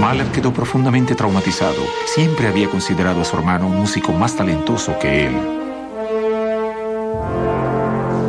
Mahler 0.00 0.28
quedó 0.28 0.52
profundamente 0.52 1.16
traumatizado. 1.16 1.82
Siempre 2.06 2.46
había 2.46 2.70
considerado 2.70 3.20
a 3.20 3.24
su 3.24 3.36
hermano 3.36 3.66
un 3.66 3.76
músico 3.76 4.12
más 4.12 4.36
talentoso 4.36 4.96
que 5.00 5.26
él. 5.26 5.36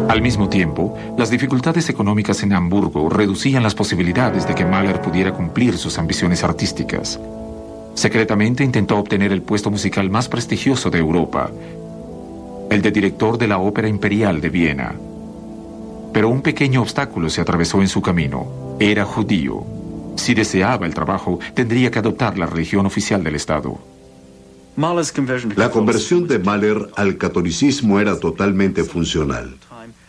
Al 0.10 0.24
mismo 0.24 0.50
tiempo, 0.50 0.98
las 1.18 1.29
dificultades 1.29 1.88
económicas 1.88 2.41
en 2.41 2.53
Hamburgo 2.53 3.10
reducían 3.10 3.62
las 3.62 3.75
posibilidades 3.75 4.48
de 4.48 4.56
que 4.56 4.65
Mahler 4.65 5.01
pudiera 5.01 5.32
cumplir 5.34 5.77
sus 5.77 6.00
ambiciones 6.00 6.44
artísticas. 6.44 7.20
Secretamente 7.94 8.63
intentó 8.63 8.98
obtener 8.98 9.32
el 9.32 9.44
puesto 9.44 9.70
musical 9.70 10.10
más 10.10 10.27
prestigioso 10.27 10.89
de 10.89 10.98
Europa, 10.98 11.51
el 12.72 12.82
de 12.82 12.91
director 12.91 13.38
de 13.38 13.48
la 13.48 13.60
Ópera 13.60 13.88
Imperial 13.88 14.41
de 14.41 14.50
Viena. 14.50 14.96
Pero 16.13 16.30
un 16.30 16.42
pequeño 16.42 16.82
obstáculo 16.82 17.30
se 17.30 17.42
atravesó 17.42 17.82
en 17.82 17.88
su 17.88 18.01
camino. 18.01 18.78
Era 18.80 19.06
judío. 19.06 19.63
Si 20.16 20.34
deseaba 20.34 20.86
el 20.86 20.94
trabajo, 20.94 21.39
tendría 21.54 21.92
que 21.92 22.00
adoptar 22.00 22.38
la 22.38 22.46
religión 22.46 22.86
oficial 22.86 23.24
del 23.24 23.36
Estado. 23.36 23.80
La 25.56 25.72
conversión 25.72 26.28
de 26.28 26.39
Mahler 26.39 26.89
al 26.96 27.18
catolicismo 27.18 28.00
era 28.00 28.20
totalmente 28.20 28.84
funcional. 28.84 29.58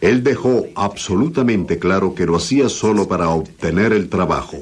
Él 0.01 0.23
dejó 0.23 0.67
absolutamente 0.75 1.79
claro 1.79 2.15
que 2.15 2.27
lo 2.27 2.37
hacía 2.37 2.69
solo 2.69 3.09
para 3.09 3.29
obtener 3.31 3.93
el 3.93 4.09
trabajo. 4.09 4.59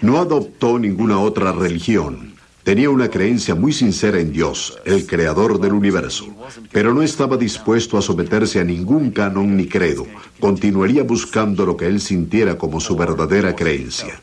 No 0.00 0.18
adoptó 0.18 0.78
ninguna 0.78 1.20
otra 1.20 1.52
religión. 1.52 2.33
Tenía 2.64 2.88
una 2.88 3.10
creencia 3.10 3.54
muy 3.54 3.74
sincera 3.74 4.18
en 4.18 4.32
Dios, 4.32 4.78
el 4.86 5.06
creador 5.06 5.60
del 5.60 5.74
universo, 5.74 6.26
pero 6.72 6.94
no 6.94 7.02
estaba 7.02 7.36
dispuesto 7.36 7.98
a 7.98 8.02
someterse 8.02 8.58
a 8.58 8.64
ningún 8.64 9.10
canon 9.10 9.54
ni 9.54 9.68
credo. 9.68 10.06
Continuaría 10.40 11.02
buscando 11.02 11.66
lo 11.66 11.76
que 11.76 11.86
él 11.86 12.00
sintiera 12.00 12.56
como 12.56 12.80
su 12.80 12.96
verdadera 12.96 13.54
creencia. 13.54 14.18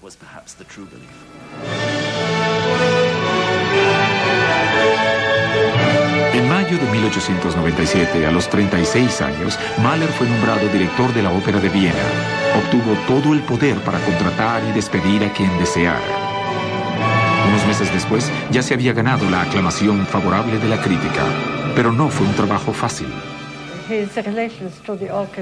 En 6.33 6.50
mayo 6.50 6.77
de 6.79 6.91
1897, 6.91 8.25
a 8.25 8.31
los 8.31 8.50
36 8.50 9.21
años, 9.21 9.60
Mahler 9.83 10.10
fue 10.10 10.27
nombrado 10.27 10.67
director 10.69 11.13
de 11.13 11.21
la 11.21 11.31
Ópera 11.31 11.60
de 11.60 11.69
Viena. 11.69 11.93
Obtuvo 12.57 12.95
todo 13.05 13.36
el 13.36 13.41
poder 13.41 13.75
para 13.83 14.03
contratar 14.03 14.63
y 14.67 14.71
despedir 14.71 15.24
a 15.25 15.31
quien 15.31 15.55
deseara. 15.60 16.30
Unos 17.51 17.67
meses 17.67 17.91
después 17.91 18.31
ya 18.50 18.63
se 18.63 18.74
había 18.74 18.93
ganado 18.93 19.29
la 19.29 19.41
aclamación 19.41 20.05
favorable 20.05 20.58
de 20.58 20.70
la 20.70 20.81
crítica, 20.81 21.25
pero 21.75 21.91
no 21.91 22.08
fue 22.08 22.25
un 22.25 22.34
trabajo 22.34 22.72
fácil. 22.72 23.08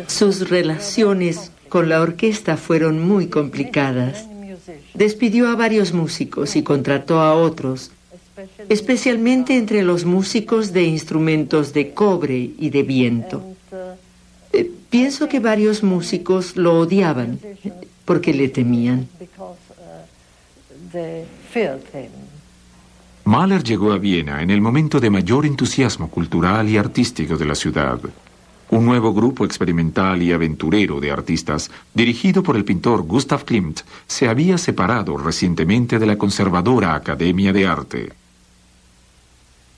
Sus 0.07 0.49
relaciones 0.49 1.51
con 1.69 1.87
la 1.87 2.01
orquesta 2.01 2.57
fueron 2.57 3.07
muy 3.07 3.27
complicadas. 3.27 4.25
Despidió 4.95 5.49
a 5.49 5.55
varios 5.55 5.93
músicos 5.93 6.55
y 6.55 6.63
contrató 6.63 7.19
a 7.19 7.35
otros, 7.35 7.91
especialmente 8.69 9.55
entre 9.55 9.83
los 9.83 10.03
músicos 10.05 10.73
de 10.73 10.85
instrumentos 10.85 11.73
de 11.73 11.93
cobre 11.93 12.49
y 12.57 12.71
de 12.71 12.81
viento. 12.81 13.43
Eh, 14.51 14.67
pienso 14.89 15.29
que 15.29 15.39
varios 15.39 15.83
músicos 15.83 16.55
lo 16.55 16.79
odiaban 16.79 17.39
porque 18.03 18.33
le 18.33 18.49
temían. 18.49 19.07
Mahler 23.25 23.63
llegó 23.63 23.91
a 23.91 23.97
Viena 23.97 24.41
en 24.41 24.49
el 24.49 24.61
momento 24.61 24.99
de 24.99 25.09
mayor 25.09 25.45
entusiasmo 25.45 26.09
cultural 26.09 26.67
y 26.67 26.77
artístico 26.77 27.37
de 27.37 27.45
la 27.45 27.55
ciudad. 27.55 27.99
Un 28.71 28.85
nuevo 28.85 29.13
grupo 29.13 29.45
experimental 29.45 30.21
y 30.21 30.31
aventurero 30.31 30.99
de 30.99 31.11
artistas, 31.11 31.71
dirigido 31.93 32.43
por 32.43 32.55
el 32.55 32.65
pintor 32.65 33.01
Gustav 33.01 33.43
Klimt, 33.45 33.81
se 34.05 34.27
había 34.27 34.57
separado 34.57 35.17
recientemente 35.17 35.97
de 35.97 36.05
la 36.05 36.17
conservadora 36.17 36.93
Academia 36.93 37.51
de 37.51 37.67
Arte. 37.67 38.13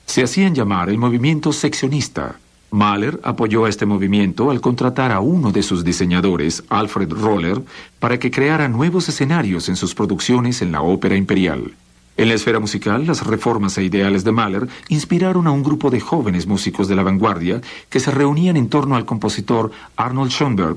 Se 0.04 0.22
hacían 0.22 0.54
llamar 0.54 0.90
el 0.90 0.98
movimiento 0.98 1.52
seccionista. 1.52 2.36
Mahler 2.72 3.20
apoyó 3.22 3.66
este 3.66 3.84
movimiento 3.84 4.50
al 4.50 4.62
contratar 4.62 5.12
a 5.12 5.20
uno 5.20 5.52
de 5.52 5.62
sus 5.62 5.84
diseñadores, 5.84 6.64
Alfred 6.70 7.12
Roller, 7.12 7.60
para 7.98 8.18
que 8.18 8.30
creara 8.30 8.66
nuevos 8.66 9.10
escenarios 9.10 9.68
en 9.68 9.76
sus 9.76 9.94
producciones 9.94 10.62
en 10.62 10.72
la 10.72 10.80
ópera 10.80 11.14
imperial. 11.14 11.74
En 12.16 12.28
la 12.28 12.34
esfera 12.34 12.60
musical, 12.60 13.06
las 13.06 13.26
reformas 13.26 13.76
e 13.76 13.84
ideales 13.84 14.24
de 14.24 14.32
Mahler 14.32 14.68
inspiraron 14.88 15.46
a 15.46 15.50
un 15.50 15.62
grupo 15.62 15.90
de 15.90 16.00
jóvenes 16.00 16.46
músicos 16.46 16.88
de 16.88 16.96
la 16.96 17.02
vanguardia 17.02 17.60
que 17.90 18.00
se 18.00 18.10
reunían 18.10 18.56
en 18.56 18.70
torno 18.70 18.96
al 18.96 19.04
compositor 19.04 19.70
Arnold 19.96 20.30
Schoenberg. 20.30 20.76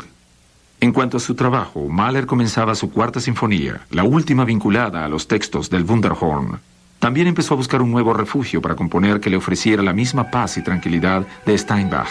En 0.82 0.92
cuanto 0.92 1.16
a 1.16 1.22
su 1.22 1.34
trabajo, 1.34 1.88
Mahler 1.88 2.26
comenzaba 2.26 2.76
su 2.76 2.92
cuarta 2.92 3.22
sinfonía, 3.22 3.86
la 3.92 4.04
última 4.04 4.44
vinculada 4.44 5.06
a 5.06 5.08
los 5.08 5.30
textos 5.30 5.70
del 5.70 5.86
Wunderhorn. 5.86 6.60
También 7.06 7.28
empezó 7.28 7.54
a 7.54 7.58
buscar 7.58 7.84
un 7.84 7.92
nuevo 7.92 8.14
refugio 8.14 8.64
para 8.64 8.76
componer 8.76 9.20
que 9.20 9.30
le 9.30 9.38
ofreciera 9.38 9.84
la 9.84 9.94
misma 9.94 10.32
paz 10.32 10.58
y 10.58 10.64
tranquilidad 10.64 11.24
de 11.46 11.56
Steinbach. 11.56 12.10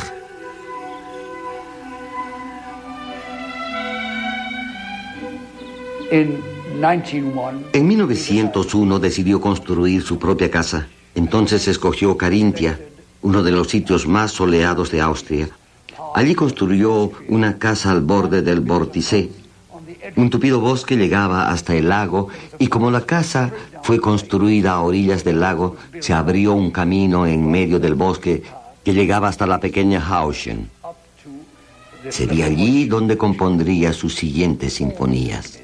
En 6.12 7.88
1901 7.88 8.98
decidió 9.00 9.40
construir 9.40 10.00
su 10.02 10.16
propia 10.20 10.48
casa. 10.48 10.86
Entonces 11.16 11.66
escogió 11.66 12.16
Carintia, 12.16 12.78
uno 13.22 13.42
de 13.42 13.50
los 13.50 13.70
sitios 13.70 14.06
más 14.06 14.30
soleados 14.30 14.92
de 14.92 15.00
Austria. 15.00 15.48
Allí 16.14 16.36
construyó 16.36 17.10
una 17.26 17.58
casa 17.58 17.90
al 17.90 18.02
borde 18.02 18.42
del 18.42 18.60
Vorticé. 18.60 19.32
Un 20.14 20.30
tupido 20.30 20.60
bosque 20.60 20.96
llegaba 20.96 21.50
hasta 21.50 21.74
el 21.74 21.88
lago 21.88 22.28
y 22.60 22.68
como 22.68 22.92
la 22.92 23.00
casa 23.00 23.52
fue 23.84 24.00
construida 24.00 24.72
a 24.72 24.80
orillas 24.80 25.24
del 25.24 25.40
lago, 25.40 25.76
se 26.00 26.14
abrió 26.14 26.54
un 26.54 26.70
camino 26.70 27.26
en 27.26 27.50
medio 27.50 27.78
del 27.78 27.94
bosque 27.94 28.42
que 28.82 28.94
llegaba 28.94 29.28
hasta 29.28 29.46
la 29.46 29.60
pequeña 29.60 30.00
Hauschen. 30.00 30.70
Sería 32.08 32.46
allí 32.46 32.86
donde 32.86 33.18
compondría 33.18 33.92
sus 33.92 34.14
siguientes 34.14 34.72
sinfonías. 34.72 35.60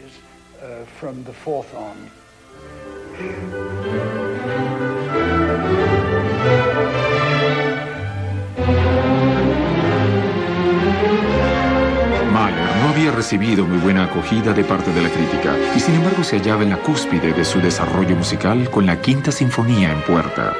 Había 13.10 13.16
recibido 13.16 13.66
muy 13.66 13.78
buena 13.78 14.04
acogida 14.04 14.52
de 14.52 14.62
parte 14.62 14.92
de 14.92 15.02
la 15.02 15.08
crítica 15.08 15.56
y 15.76 15.80
sin 15.80 15.94
embargo 15.96 16.22
se 16.22 16.38
hallaba 16.38 16.62
en 16.62 16.70
la 16.70 16.76
cúspide 16.76 17.32
de 17.32 17.44
su 17.44 17.60
desarrollo 17.60 18.14
musical 18.14 18.70
con 18.70 18.86
la 18.86 19.00
Quinta 19.00 19.32
Sinfonía 19.32 19.92
en 19.92 20.00
puerta. 20.02 20.54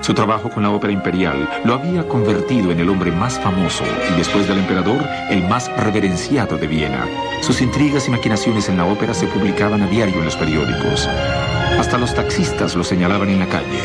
Su 0.00 0.14
trabajo 0.14 0.50
con 0.50 0.62
la 0.62 0.70
ópera 0.70 0.92
imperial 0.92 1.48
lo 1.64 1.74
había 1.74 2.06
convertido 2.08 2.72
en 2.72 2.80
el 2.80 2.88
hombre 2.88 3.12
más 3.12 3.38
famoso 3.38 3.84
y 4.12 4.16
después 4.16 4.48
del 4.48 4.58
emperador, 4.58 5.00
el 5.30 5.42
más 5.48 5.70
reverenciado 5.76 6.58
de 6.58 6.66
Viena. 6.66 7.06
Sus 7.40 7.60
intrigas 7.60 8.08
y 8.08 8.10
maquinaciones 8.10 8.68
en 8.68 8.76
la 8.76 8.86
ópera 8.86 9.14
se 9.14 9.26
publicaban 9.26 9.82
a 9.82 9.86
diario 9.86 10.18
en 10.18 10.24
los 10.24 10.36
periódicos. 10.36 11.06
Hasta 11.78 11.98
los 11.98 12.14
taxistas 12.14 12.74
lo 12.74 12.84
señalaban 12.84 13.28
en 13.28 13.38
la 13.38 13.46
calle. 13.46 13.80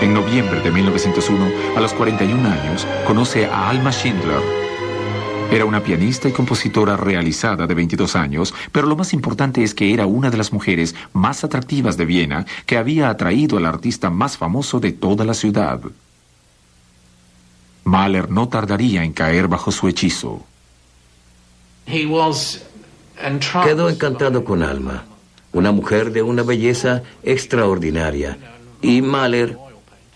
En 0.00 0.12
noviembre 0.12 0.60
de 0.60 0.70
1901, 0.70 1.46
a 1.76 1.80
los 1.80 1.94
41 1.94 2.48
años, 2.48 2.86
conoce 3.06 3.46
a 3.46 3.70
Alma 3.70 3.90
Schindler, 3.90 4.63
era 5.54 5.64
una 5.64 5.84
pianista 5.84 6.28
y 6.28 6.32
compositora 6.32 6.96
realizada 6.96 7.66
de 7.66 7.74
22 7.74 8.16
años, 8.16 8.52
pero 8.72 8.88
lo 8.88 8.96
más 8.96 9.12
importante 9.12 9.62
es 9.62 9.72
que 9.72 9.94
era 9.94 10.04
una 10.04 10.30
de 10.30 10.36
las 10.36 10.52
mujeres 10.52 10.96
más 11.12 11.44
atractivas 11.44 11.96
de 11.96 12.04
Viena 12.04 12.44
que 12.66 12.76
había 12.76 13.08
atraído 13.08 13.58
al 13.58 13.66
artista 13.66 14.10
más 14.10 14.36
famoso 14.36 14.80
de 14.80 14.92
toda 14.92 15.24
la 15.24 15.34
ciudad. 15.34 15.80
Mahler 17.84 18.30
no 18.30 18.48
tardaría 18.48 19.04
en 19.04 19.12
caer 19.12 19.46
bajo 19.46 19.70
su 19.70 19.86
hechizo. 19.86 20.44
Quedó 21.86 23.88
encantado 23.88 24.44
con 24.44 24.62
Alma, 24.62 25.04
una 25.52 25.70
mujer 25.70 26.10
de 26.10 26.22
una 26.22 26.42
belleza 26.42 27.02
extraordinaria, 27.22 28.38
y 28.82 29.02
Mahler 29.02 29.56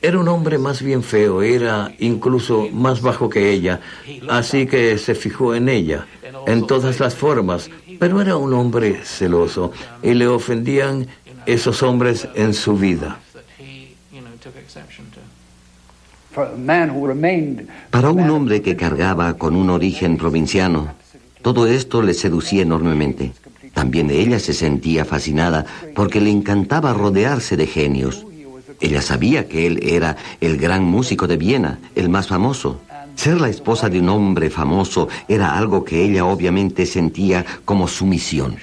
era 0.00 0.18
un 0.18 0.28
hombre 0.28 0.58
más 0.58 0.82
bien 0.82 1.02
feo, 1.02 1.42
era 1.42 1.92
incluso 1.98 2.68
más 2.72 3.02
bajo 3.02 3.28
que 3.28 3.50
ella, 3.50 3.80
así 4.28 4.66
que 4.66 4.96
se 4.98 5.14
fijó 5.14 5.54
en 5.54 5.68
ella, 5.68 6.06
en 6.46 6.66
todas 6.66 7.00
las 7.00 7.14
formas, 7.14 7.70
pero 7.98 8.20
era 8.20 8.36
un 8.36 8.52
hombre 8.52 9.00
celoso 9.04 9.72
y 10.02 10.14
le 10.14 10.28
ofendían 10.28 11.06
esos 11.46 11.82
hombres 11.82 12.28
en 12.34 12.54
su 12.54 12.76
vida. 12.76 13.18
Para 17.90 18.10
un 18.10 18.30
hombre 18.30 18.62
que 18.62 18.76
cargaba 18.76 19.34
con 19.34 19.56
un 19.56 19.70
origen 19.70 20.16
provinciano, 20.16 20.94
todo 21.42 21.66
esto 21.66 22.02
le 22.02 22.14
seducía 22.14 22.62
enormemente. 22.62 23.32
También 23.74 24.10
ella 24.10 24.38
se 24.38 24.52
sentía 24.52 25.04
fascinada 25.04 25.64
porque 25.94 26.20
le 26.20 26.30
encantaba 26.30 26.92
rodearse 26.92 27.56
de 27.56 27.66
genios. 27.66 28.26
Ella 28.80 29.02
sabía 29.02 29.48
que 29.48 29.66
él 29.66 29.80
era 29.82 30.16
el 30.40 30.56
gran 30.56 30.84
músico 30.84 31.26
de 31.26 31.36
Viena, 31.36 31.78
el 31.96 32.08
más 32.08 32.28
famoso. 32.28 32.80
Ser 33.16 33.40
la 33.40 33.48
esposa 33.48 33.88
de 33.88 33.98
un 33.98 34.08
hombre 34.08 34.50
famoso 34.50 35.08
era 35.26 35.58
algo 35.58 35.84
que 35.84 36.04
ella 36.04 36.24
obviamente 36.24 36.86
sentía 36.86 37.44
como 37.64 37.88
su 37.88 38.06
misión. 38.06 38.56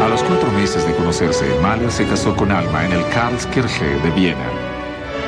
A 0.00 0.08
los 0.08 0.22
cuatro 0.22 0.52
meses 0.52 0.86
de 0.86 0.94
conocerse, 0.94 1.44
Mahler 1.60 1.90
se 1.90 2.06
casó 2.06 2.36
con 2.36 2.52
Alma 2.52 2.86
en 2.86 2.92
el 2.92 3.08
Karlskirche 3.08 3.84
de 3.84 4.10
Viena. 4.12 4.46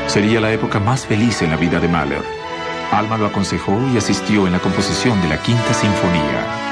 Sería 0.06 0.40
la 0.40 0.52
época 0.52 0.78
más 0.78 1.04
feliz 1.04 1.42
en 1.42 1.50
la 1.50 1.56
vida 1.56 1.80
de 1.80 1.88
Mahler. 1.88 2.39
Alma 2.92 3.16
lo 3.16 3.26
aconsejó 3.26 3.80
y 3.92 3.96
asistió 3.96 4.46
en 4.46 4.52
la 4.52 4.58
composición 4.58 5.20
de 5.22 5.28
la 5.28 5.42
Quinta 5.42 5.72
Sinfonía. 5.74 6.69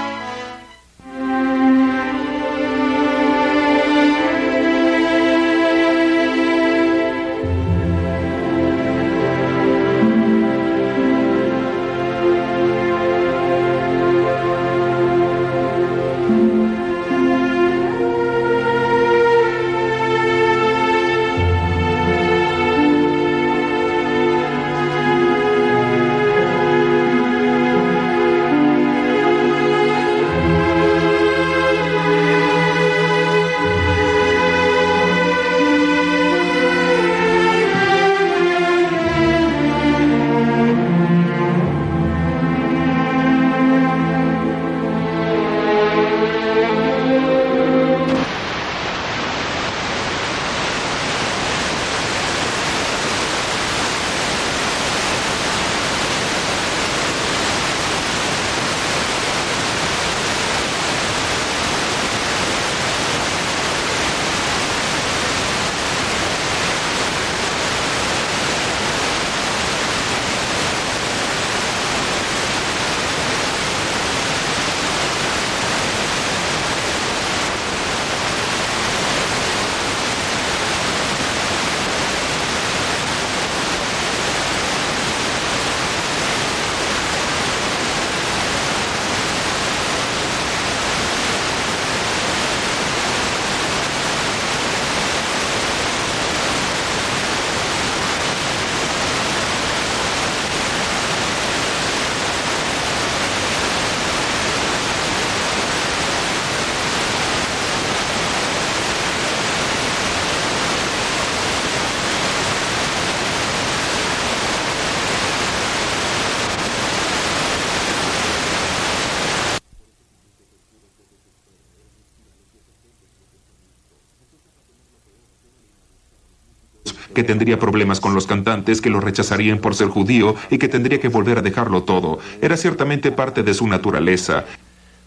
Que 127.14 127.24
tendría 127.24 127.58
problemas 127.58 128.00
con 128.00 128.14
los 128.14 128.26
cantantes, 128.26 128.80
que 128.80 128.90
lo 128.90 129.00
rechazarían 129.00 129.58
por 129.58 129.74
ser 129.74 129.88
judío 129.88 130.34
y 130.50 130.58
que 130.58 130.68
tendría 130.68 131.00
que 131.00 131.08
volver 131.08 131.38
a 131.38 131.42
dejarlo 131.42 131.82
todo. 131.82 132.18
Era 132.40 132.56
ciertamente 132.56 133.12
parte 133.12 133.42
de 133.42 133.54
su 133.54 133.66
naturaleza. 133.66 134.44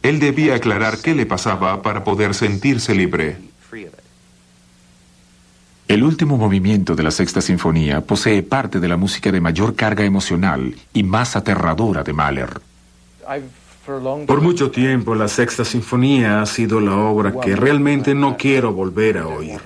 Él 0.01 0.19
debía 0.19 0.55
aclarar 0.55 0.97
qué 0.97 1.13
le 1.13 1.25
pasaba 1.25 1.81
para 1.81 2.03
poder 2.03 2.33
sentirse 2.33 2.95
libre. 2.95 3.37
El 5.87 6.03
último 6.03 6.37
movimiento 6.37 6.95
de 6.95 7.03
la 7.03 7.11
Sexta 7.11 7.41
Sinfonía 7.41 7.99
posee 7.99 8.43
parte 8.43 8.79
de 8.79 8.87
la 8.87 8.95
música 8.95 9.29
de 9.29 9.41
mayor 9.41 9.75
carga 9.75 10.05
emocional 10.05 10.73
y 10.93 11.03
más 11.03 11.35
aterradora 11.35 12.01
de 12.01 12.13
Mahler. 12.13 12.61
Por 14.25 14.41
mucho 14.41 14.71
tiempo 14.71 15.15
la 15.15 15.27
Sexta 15.27 15.65
Sinfonía 15.65 16.41
ha 16.41 16.45
sido 16.45 16.79
la 16.79 16.95
obra 16.95 17.33
que 17.41 17.55
realmente 17.55 18.15
no 18.15 18.37
quiero 18.37 18.71
volver 18.71 19.17
a 19.17 19.27
oír. 19.27 19.59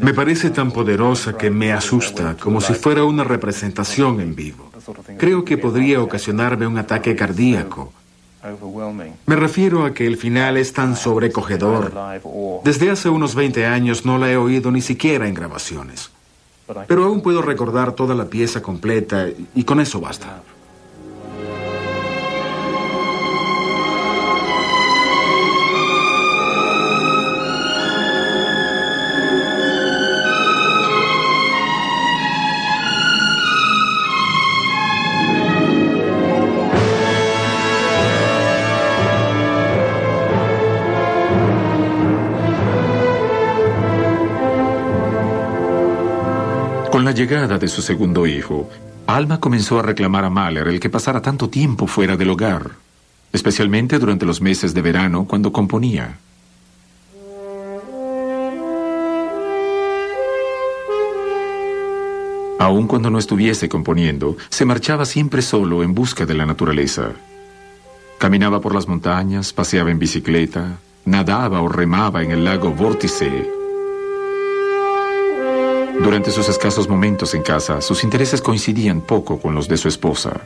Me 0.00 0.14
parece 0.14 0.50
tan 0.50 0.70
poderosa 0.70 1.36
que 1.36 1.50
me 1.50 1.72
asusta, 1.72 2.36
como 2.38 2.60
si 2.60 2.74
fuera 2.74 3.04
una 3.04 3.24
representación 3.24 4.20
en 4.20 4.34
vivo. 4.34 4.70
Creo 5.18 5.44
que 5.44 5.58
podría 5.58 6.00
ocasionarme 6.02 6.66
un 6.66 6.78
ataque 6.78 7.16
cardíaco. 7.16 7.92
Me 9.26 9.36
refiero 9.36 9.84
a 9.84 9.94
que 9.94 10.06
el 10.06 10.16
final 10.16 10.56
es 10.58 10.72
tan 10.72 10.96
sobrecogedor. 10.96 11.92
Desde 12.62 12.90
hace 12.90 13.08
unos 13.08 13.34
20 13.34 13.66
años 13.66 14.04
no 14.04 14.18
la 14.18 14.30
he 14.30 14.36
oído 14.36 14.70
ni 14.70 14.82
siquiera 14.82 15.26
en 15.26 15.34
grabaciones. 15.34 16.10
Pero 16.86 17.04
aún 17.04 17.20
puedo 17.20 17.42
recordar 17.42 17.92
toda 17.92 18.14
la 18.14 18.26
pieza 18.26 18.62
completa 18.62 19.26
y 19.54 19.64
con 19.64 19.80
eso 19.80 20.00
basta. 20.00 20.42
Con 46.94 47.04
la 47.04 47.10
llegada 47.10 47.58
de 47.58 47.66
su 47.66 47.82
segundo 47.82 48.24
hijo, 48.24 48.70
Alma 49.08 49.40
comenzó 49.40 49.80
a 49.80 49.82
reclamar 49.82 50.24
a 50.24 50.30
Mahler 50.30 50.68
el 50.68 50.78
que 50.78 50.88
pasara 50.88 51.20
tanto 51.20 51.50
tiempo 51.50 51.88
fuera 51.88 52.16
del 52.16 52.30
hogar, 52.30 52.70
especialmente 53.32 53.98
durante 53.98 54.24
los 54.24 54.40
meses 54.40 54.74
de 54.74 54.80
verano 54.80 55.24
cuando 55.24 55.52
componía. 55.52 56.18
Aun 62.60 62.86
cuando 62.86 63.10
no 63.10 63.18
estuviese 63.18 63.68
componiendo, 63.68 64.36
se 64.48 64.64
marchaba 64.64 65.04
siempre 65.04 65.42
solo 65.42 65.82
en 65.82 65.94
busca 65.94 66.26
de 66.26 66.34
la 66.34 66.46
naturaleza. 66.46 67.10
Caminaba 68.18 68.60
por 68.60 68.72
las 68.72 68.86
montañas, 68.86 69.52
paseaba 69.52 69.90
en 69.90 69.98
bicicleta, 69.98 70.78
nadaba 71.04 71.60
o 71.60 71.68
remaba 71.68 72.22
en 72.22 72.30
el 72.30 72.44
lago 72.44 72.70
Vórtice 72.70 73.63
durante 76.02 76.30
sus 76.30 76.48
escasos 76.48 76.88
momentos 76.88 77.34
en 77.34 77.42
casa, 77.42 77.80
sus 77.80 78.04
intereses 78.04 78.40
coincidían 78.40 79.00
poco 79.00 79.40
con 79.40 79.54
los 79.54 79.68
de 79.68 79.76
su 79.76 79.88
esposa. 79.88 80.40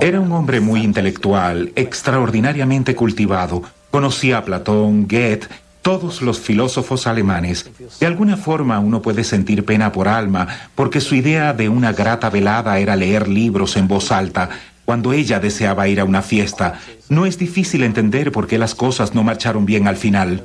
Era 0.00 0.20
un 0.20 0.32
hombre 0.32 0.60
muy 0.60 0.82
intelectual, 0.82 1.72
extraordinariamente 1.76 2.94
cultivado. 2.94 3.62
Conocía 3.90 4.38
a 4.38 4.44
Platón, 4.44 5.06
Goethe, 5.08 5.48
todos 5.82 6.22
los 6.22 6.40
filósofos 6.40 7.06
alemanes. 7.06 7.70
De 8.00 8.06
alguna 8.06 8.36
forma 8.36 8.78
uno 8.78 9.02
puede 9.02 9.24
sentir 9.24 9.64
pena 9.64 9.92
por 9.92 10.08
Alma, 10.08 10.48
porque 10.74 11.00
su 11.00 11.14
idea 11.14 11.52
de 11.52 11.68
una 11.68 11.92
grata 11.92 12.30
velada 12.30 12.78
era 12.78 12.96
leer 12.96 13.28
libros 13.28 13.76
en 13.76 13.88
voz 13.88 14.10
alta, 14.12 14.48
cuando 14.84 15.12
ella 15.12 15.38
deseaba 15.40 15.88
ir 15.88 16.00
a 16.00 16.04
una 16.04 16.22
fiesta. 16.22 16.80
No 17.08 17.26
es 17.26 17.38
difícil 17.38 17.82
entender 17.82 18.32
por 18.32 18.46
qué 18.46 18.58
las 18.58 18.74
cosas 18.74 19.14
no 19.14 19.22
marcharon 19.22 19.66
bien 19.66 19.86
al 19.86 19.96
final. 19.96 20.44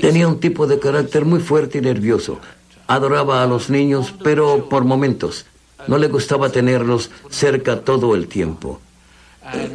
Tenía 0.00 0.28
un 0.28 0.40
tipo 0.40 0.66
de 0.66 0.78
carácter 0.78 1.24
muy 1.24 1.40
fuerte 1.40 1.78
y 1.78 1.80
nervioso. 1.80 2.38
Adoraba 2.86 3.42
a 3.42 3.46
los 3.46 3.70
niños, 3.70 4.14
pero 4.22 4.68
por 4.68 4.84
momentos. 4.84 5.46
No 5.86 5.98
le 5.98 6.08
gustaba 6.08 6.50
tenerlos 6.50 7.10
cerca 7.30 7.80
todo 7.80 8.14
el 8.14 8.28
tiempo. 8.28 8.80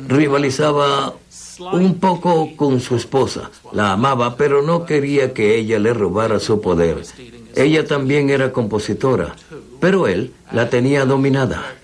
Rivalizaba 0.07 1.13
un 1.59 1.99
poco 1.99 2.55
con 2.55 2.79
su 2.79 2.95
esposa. 2.95 3.49
La 3.71 3.93
amaba, 3.93 4.35
pero 4.35 4.61
no 4.61 4.85
quería 4.85 5.33
que 5.33 5.57
ella 5.57 5.79
le 5.79 5.93
robara 5.93 6.39
su 6.39 6.61
poder. 6.61 7.03
Ella 7.55 7.85
también 7.85 8.29
era 8.29 8.51
compositora, 8.51 9.35
pero 9.79 10.07
él 10.07 10.33
la 10.51 10.69
tenía 10.69 11.05
dominada. 11.05 11.75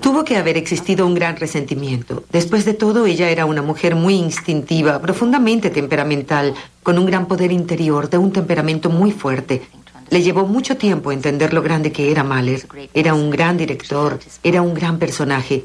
Tuvo 0.00 0.24
que 0.24 0.36
haber 0.36 0.56
existido 0.56 1.06
un 1.06 1.14
gran 1.14 1.36
resentimiento. 1.36 2.24
Después 2.32 2.64
de 2.64 2.74
todo, 2.74 3.06
ella 3.06 3.30
era 3.30 3.46
una 3.46 3.62
mujer 3.62 3.94
muy 3.94 4.14
instintiva, 4.14 5.00
profundamente 5.00 5.70
temperamental, 5.70 6.54
con 6.82 6.98
un 6.98 7.06
gran 7.06 7.26
poder 7.26 7.52
interior, 7.52 8.10
de 8.10 8.18
un 8.18 8.32
temperamento 8.32 8.90
muy 8.90 9.12
fuerte. 9.12 9.62
Le 10.10 10.22
llevó 10.22 10.46
mucho 10.46 10.76
tiempo 10.76 11.12
entender 11.12 11.54
lo 11.54 11.62
grande 11.62 11.92
que 11.92 12.10
era 12.10 12.24
Mahler. 12.24 12.66
Era 12.92 13.14
un 13.14 13.30
gran 13.30 13.56
director, 13.56 14.18
era 14.42 14.60
un 14.60 14.74
gran 14.74 14.98
personaje. 14.98 15.64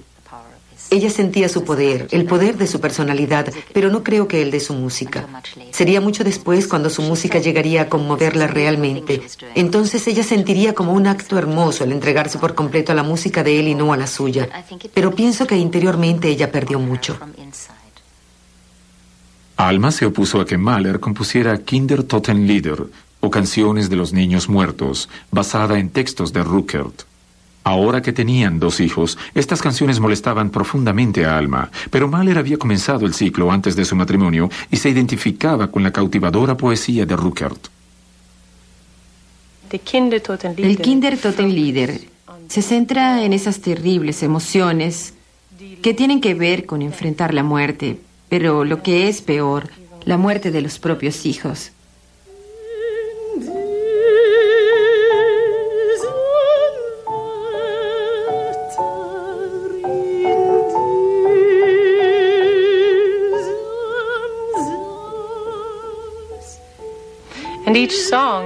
Ella 0.92 1.10
sentía 1.10 1.50
su 1.50 1.64
poder, 1.64 2.08
el 2.12 2.26
poder 2.26 2.58
de 2.58 2.66
su 2.66 2.80
personalidad, 2.80 3.54
pero 3.74 3.90
no 3.90 4.04
creo 4.04 4.28
que 4.28 4.42
el 4.42 4.50
de 4.50 4.60
su 4.60 4.74
música. 4.74 5.28
Sería 5.72 6.02
mucho 6.02 6.24
después 6.24 6.68
cuando 6.68 6.90
su 6.90 7.02
música 7.04 7.40
llegaría 7.40 7.84
a 7.84 7.90
conmoverla 7.90 8.48
realmente. 8.48 9.22
Entonces 9.56 10.08
ella 10.08 10.24
sentiría 10.24 10.74
como 10.74 10.94
un 10.94 11.06
acto 11.06 11.38
hermoso 11.38 11.84
el 11.84 11.92
entregarse 11.92 12.40
por 12.40 12.56
completo 12.56 12.92
a 12.92 12.96
la 12.96 13.04
música 13.04 13.44
de 13.44 13.60
él 13.60 13.68
y 13.68 13.76
no 13.76 13.94
a 13.94 13.98
la 13.98 14.08
suya. 14.08 14.50
Pero 14.94 15.14
pienso 15.14 15.46
que 15.46 15.58
interiormente 15.58 16.28
ella 16.30 16.52
perdió 16.52 16.80
mucho. 16.80 17.18
Alma 19.58 19.92
se 19.92 20.06
opuso 20.06 20.40
a 20.40 20.46
que 20.46 20.58
Mahler 20.58 21.00
compusiera 21.00 21.58
Kinder 21.58 22.04
Totenlieder, 22.04 22.88
o 23.20 23.30
Canciones 23.30 23.90
de 23.90 23.96
los 23.98 24.14
Niños 24.14 24.48
Muertos, 24.48 25.10
basada 25.32 25.78
en 25.80 25.90
textos 25.90 26.32
de 26.32 26.44
Ruckert. 26.44 27.09
Ahora 27.64 28.02
que 28.02 28.14
tenían 28.14 28.60
dos 28.60 28.80
hijos, 28.80 29.18
estas 29.36 29.62
canciones 29.62 30.00
molestaban 30.00 30.50
profundamente 30.50 31.26
a 31.26 31.38
Alma, 31.38 31.70
pero 31.92 32.08
Mahler 32.08 32.38
había 32.38 32.58
comenzado 32.58 33.06
el 33.06 33.14
ciclo 33.14 33.52
antes 33.52 33.76
de 33.76 33.86
su 33.86 33.96
matrimonio 33.96 34.50
y 34.72 34.78
se 34.78 34.90
identificaba 34.90 35.70
con 35.70 35.84
la 35.84 35.92
cautivadora 35.92 36.56
poesía 36.56 37.06
de 37.06 37.16
Ruckert. 37.16 37.68
El 39.72 40.80
Kinder 40.80 41.18
Totenlieder 41.18 42.02
se 42.48 42.62
centra 42.62 43.24
en 43.24 43.34
esas 43.34 43.60
terribles 43.60 44.24
emociones 44.24 45.14
que 45.84 45.94
tienen 45.94 46.22
que 46.22 46.34
ver 46.34 46.66
con 46.66 46.82
enfrentar 46.82 47.34
la 47.34 47.44
muerte, 47.44 48.00
pero 48.30 48.66
lo 48.66 48.82
que 48.82 49.10
es 49.10 49.22
peor, 49.22 49.70
la 50.06 50.18
muerte 50.18 50.50
de 50.50 50.62
los 50.62 50.80
propios 50.80 51.26
hijos. 51.26 51.72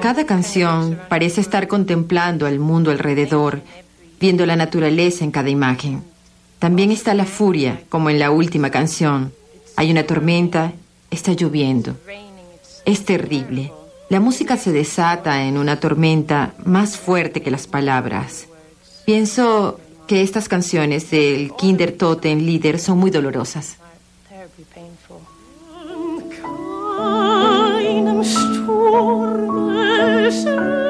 Cada 0.01 0.25
canción 0.25 0.99
parece 1.07 1.39
estar 1.39 1.67
contemplando 1.67 2.45
el 2.45 2.59
mundo 2.59 2.91
alrededor, 2.91 3.62
viendo 4.19 4.45
la 4.45 4.57
naturaleza 4.57 5.23
en 5.23 5.31
cada 5.31 5.49
imagen. 5.49 6.03
También 6.59 6.91
está 6.91 7.13
la 7.13 7.25
furia, 7.25 7.81
como 7.89 8.09
en 8.09 8.19
la 8.19 8.31
última 8.31 8.69
canción. 8.69 9.33
Hay 9.77 9.91
una 9.91 10.03
tormenta, 10.03 10.73
está 11.09 11.33
lloviendo. 11.33 11.95
Es 12.86 13.05
terrible. 13.05 13.71
La 14.09 14.19
música 14.19 14.57
se 14.57 14.73
desata 14.73 15.43
en 15.43 15.57
una 15.57 15.79
tormenta 15.79 16.53
más 16.65 16.97
fuerte 16.97 17.41
que 17.41 17.51
las 17.51 17.65
palabras. 17.67 18.47
Pienso 19.05 19.79
que 20.05 20.21
estas 20.21 20.49
canciones 20.49 21.09
del 21.12 21.53
Kinder 21.55 21.93
Toten 21.93 22.45
Lieder 22.45 22.77
son 22.77 22.97
muy 22.97 23.09
dolorosas. 23.09 23.77
dormes 28.93 30.83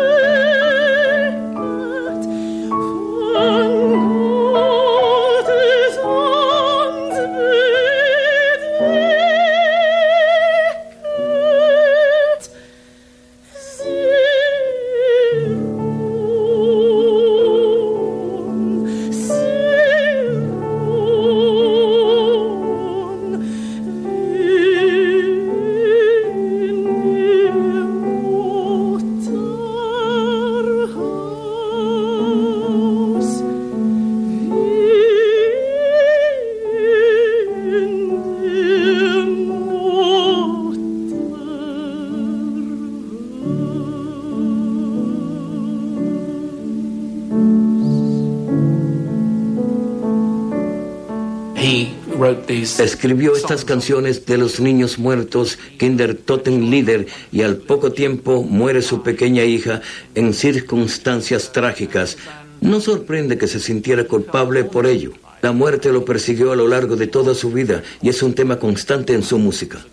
Escribió 53.04 53.36
estas 53.36 53.66
canciones 53.66 54.26
de 54.26 54.38
los 54.38 54.62
niños 54.62 54.98
muertos, 54.98 55.60
Kinder 55.78 56.22
Lieder, 56.46 57.06
y 57.34 57.42
al 57.42 57.58
poco 57.58 57.92
tiempo 57.92 58.44
muere 58.44 58.82
su 58.82 59.04
pequeña 59.04 59.44
hija 59.44 59.82
en 60.16 60.34
circunstancias 60.34 61.52
trágicas. 61.52 62.16
No 62.62 62.80
sorprende 62.80 63.38
que 63.38 63.50
se 63.50 63.60
sintiera 63.60 64.06
culpable 64.06 64.63
por 64.63 64.86
ello. 64.88 65.12
La 65.42 65.52
muerte 65.52 65.92
lo 65.92 66.06
persiguió 66.06 66.54
a 66.54 66.56
lo 66.56 66.66
largo 66.70 66.96
de 66.96 67.08
toda 67.08 67.36
su 67.36 67.52
vida 67.52 67.84
y 68.02 68.08
es 68.08 68.24
un 68.24 68.34
tema 68.34 68.58
constante 68.58 69.13
en 69.13 69.24
su 69.24 69.38
música. 69.38 69.86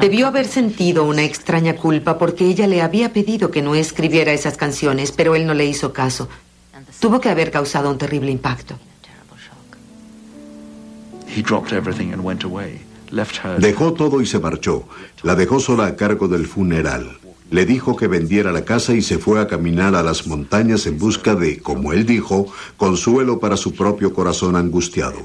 Debió 0.00 0.26
haber 0.26 0.46
sentido 0.46 1.04
una 1.04 1.22
extraña 1.22 1.76
culpa 1.76 2.18
porque 2.18 2.46
ella 2.46 2.66
le 2.66 2.82
había 2.82 3.12
pedido 3.12 3.52
que 3.52 3.62
no 3.62 3.76
escribiera 3.76 4.32
esas 4.32 4.56
canciones, 4.56 5.12
pero 5.12 5.36
él 5.36 5.46
no 5.46 5.54
le 5.54 5.66
hizo 5.66 5.92
caso. 5.92 6.28
Tuvo 7.00 7.20
que 7.20 7.28
haber 7.28 7.50
causado 7.50 7.90
un 7.90 7.98
terrible 7.98 8.30
impacto. 8.30 8.78
Dejó 13.58 13.92
todo 13.92 14.20
y 14.20 14.26
se 14.26 14.38
marchó. 14.38 14.88
La 15.22 15.34
dejó 15.34 15.60
sola 15.60 15.86
a 15.86 15.96
cargo 15.96 16.28
del 16.28 16.46
funeral. 16.46 17.18
Le 17.50 17.64
dijo 17.64 17.94
que 17.94 18.08
vendiera 18.08 18.50
la 18.50 18.64
casa 18.64 18.94
y 18.94 19.02
se 19.02 19.18
fue 19.18 19.40
a 19.40 19.46
caminar 19.46 19.94
a 19.94 20.02
las 20.02 20.26
montañas 20.26 20.86
en 20.86 20.98
busca 20.98 21.36
de, 21.36 21.60
como 21.60 21.92
él 21.92 22.04
dijo, 22.04 22.46
consuelo 22.76 23.38
para 23.38 23.56
su 23.56 23.72
propio 23.72 24.12
corazón 24.12 24.56
angustiado. 24.56 25.18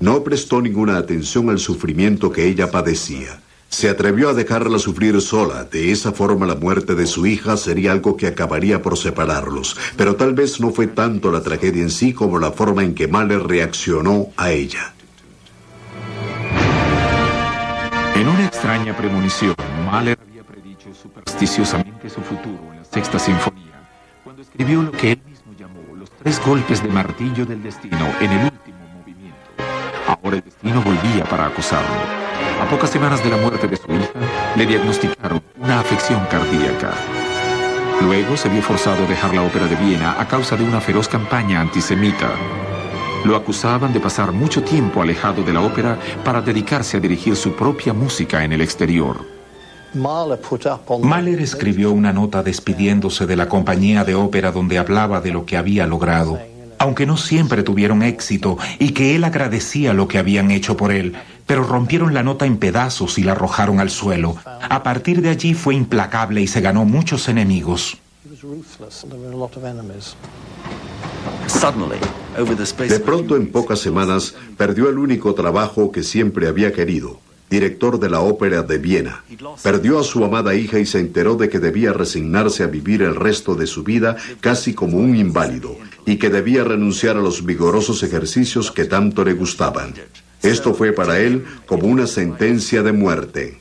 No 0.00 0.24
prestó 0.24 0.62
ninguna 0.62 0.96
atención 0.96 1.50
al 1.50 1.58
sufrimiento 1.58 2.32
que 2.32 2.46
ella 2.46 2.70
padecía. 2.70 3.42
Se 3.68 3.88
atrevió 3.88 4.30
a 4.30 4.34
dejarla 4.34 4.78
sufrir 4.78 5.20
sola. 5.20 5.64
De 5.64 5.92
esa 5.92 6.12
forma 6.12 6.46
la 6.46 6.54
muerte 6.54 6.94
de 6.94 7.06
su 7.06 7.26
hija 7.26 7.56
sería 7.56 7.92
algo 7.92 8.16
que 8.16 8.26
acabaría 8.26 8.82
por 8.82 8.96
separarlos. 8.96 9.76
Pero 9.96 10.16
tal 10.16 10.34
vez 10.34 10.58
no 10.60 10.70
fue 10.70 10.86
tanto 10.86 11.30
la 11.30 11.42
tragedia 11.42 11.82
en 11.82 11.90
sí 11.90 12.12
como 12.12 12.38
la 12.38 12.50
forma 12.50 12.82
en 12.82 12.94
que 12.94 13.08
Mahler 13.08 13.46
reaccionó 13.46 14.28
a 14.36 14.50
ella. 14.50 14.94
En 18.16 18.26
una 18.26 18.46
extraña 18.46 18.96
premonición, 18.96 19.54
Mahler 19.86 20.18
había 20.20 20.42
predicho 20.42 20.92
supersticiosamente 20.92 22.10
su 22.10 22.20
futuro 22.20 22.58
en 22.72 22.78
la 22.78 22.84
sexta 22.84 23.18
sinfonía, 23.18 23.88
cuando 24.24 24.42
escribió 24.42 24.82
lo 24.82 24.90
que 24.90 25.12
él 25.12 25.22
mismo 25.24 25.52
llamó 25.56 25.94
los 25.94 26.10
tres 26.10 26.40
golpes 26.44 26.82
de 26.82 26.88
martillo 26.88 27.46
del 27.46 27.62
destino 27.62 28.12
en 28.20 28.32
el 28.32 28.44
último. 28.46 28.77
Ahora 30.08 30.36
el 30.36 30.42
destino 30.42 30.80
volvía 30.80 31.24
para 31.24 31.46
acosarlo. 31.46 31.94
A 32.62 32.68
pocas 32.70 32.88
semanas 32.88 33.22
de 33.22 33.28
la 33.28 33.36
muerte 33.36 33.68
de 33.68 33.76
su 33.76 33.92
hija, 33.92 34.08
le 34.56 34.64
diagnosticaron 34.64 35.42
una 35.58 35.80
afección 35.80 36.24
cardíaca. 36.30 36.94
Luego 38.00 38.36
se 38.36 38.48
vio 38.48 38.62
forzado 38.62 39.04
a 39.04 39.06
dejar 39.06 39.34
la 39.34 39.42
ópera 39.42 39.66
de 39.66 39.76
Viena 39.76 40.18
a 40.18 40.26
causa 40.26 40.56
de 40.56 40.64
una 40.64 40.80
feroz 40.80 41.08
campaña 41.08 41.60
antisemita. 41.60 42.30
Lo 43.24 43.36
acusaban 43.36 43.92
de 43.92 44.00
pasar 44.00 44.32
mucho 44.32 44.62
tiempo 44.62 45.02
alejado 45.02 45.42
de 45.42 45.52
la 45.52 45.60
ópera 45.60 45.98
para 46.24 46.40
dedicarse 46.40 46.96
a 46.96 47.00
dirigir 47.00 47.36
su 47.36 47.52
propia 47.52 47.92
música 47.92 48.44
en 48.44 48.52
el 48.52 48.62
exterior. 48.62 49.26
Mahler 51.02 51.40
escribió 51.40 51.92
una 51.92 52.12
nota 52.12 52.42
despidiéndose 52.42 53.26
de 53.26 53.36
la 53.36 53.48
compañía 53.48 54.04
de 54.04 54.14
ópera 54.14 54.52
donde 54.52 54.78
hablaba 54.78 55.20
de 55.20 55.32
lo 55.32 55.44
que 55.44 55.56
había 55.56 55.86
logrado, 55.86 56.38
aunque 56.78 57.06
no 57.06 57.16
siempre 57.16 57.62
tuvieron 57.62 58.02
éxito 58.02 58.58
y 58.78 58.90
que 58.90 59.14
él 59.14 59.24
agradecía 59.24 59.92
lo 59.92 60.08
que 60.08 60.18
habían 60.18 60.50
hecho 60.50 60.76
por 60.76 60.92
él, 60.92 61.14
pero 61.46 61.64
rompieron 61.64 62.14
la 62.14 62.22
nota 62.22 62.46
en 62.46 62.58
pedazos 62.58 63.18
y 63.18 63.22
la 63.22 63.32
arrojaron 63.32 63.80
al 63.80 63.90
suelo. 63.90 64.36
A 64.44 64.82
partir 64.82 65.22
de 65.22 65.30
allí 65.30 65.54
fue 65.54 65.74
implacable 65.74 66.40
y 66.40 66.46
se 66.46 66.60
ganó 66.60 66.84
muchos 66.84 67.28
enemigos. 67.28 67.98
De 72.88 73.00
pronto, 73.00 73.36
en 73.36 73.50
pocas 73.50 73.80
semanas, 73.80 74.34
perdió 74.56 74.88
el 74.88 74.98
único 74.98 75.34
trabajo 75.34 75.90
que 75.90 76.02
siempre 76.02 76.46
había 76.46 76.72
querido, 76.72 77.20
director 77.50 77.98
de 77.98 78.10
la 78.10 78.20
ópera 78.20 78.62
de 78.62 78.78
Viena. 78.78 79.24
Perdió 79.62 79.98
a 79.98 80.04
su 80.04 80.24
amada 80.24 80.54
hija 80.54 80.78
y 80.78 80.86
se 80.86 81.00
enteró 81.00 81.36
de 81.36 81.48
que 81.48 81.58
debía 81.58 81.92
resignarse 81.92 82.62
a 82.62 82.66
vivir 82.66 83.02
el 83.02 83.14
resto 83.14 83.54
de 83.54 83.66
su 83.66 83.84
vida 83.84 84.16
casi 84.40 84.74
como 84.74 84.98
un 84.98 85.16
inválido 85.16 85.76
y 86.06 86.16
que 86.16 86.30
debía 86.30 86.64
renunciar 86.64 87.16
a 87.16 87.20
los 87.20 87.44
vigorosos 87.44 88.02
ejercicios 88.02 88.70
que 88.70 88.84
tanto 88.84 89.24
le 89.24 89.34
gustaban. 89.34 89.94
Esto 90.42 90.74
fue 90.74 90.92
para 90.92 91.18
él 91.18 91.44
como 91.66 91.86
una 91.88 92.06
sentencia 92.06 92.82
de 92.82 92.92
muerte. 92.92 93.60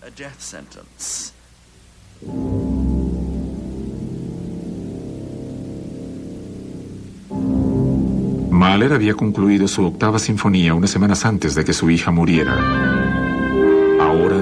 Mahler 8.51 8.93
había 8.93 9.13
concluido 9.13 9.67
su 9.67 9.85
octava 9.85 10.17
sinfonía 10.19 10.73
unas 10.73 10.89
semanas 10.89 11.25
antes 11.25 11.53
de 11.53 11.63
que 11.63 11.73
su 11.73 11.89
hija 11.89 12.11
muriera. 12.11 13.16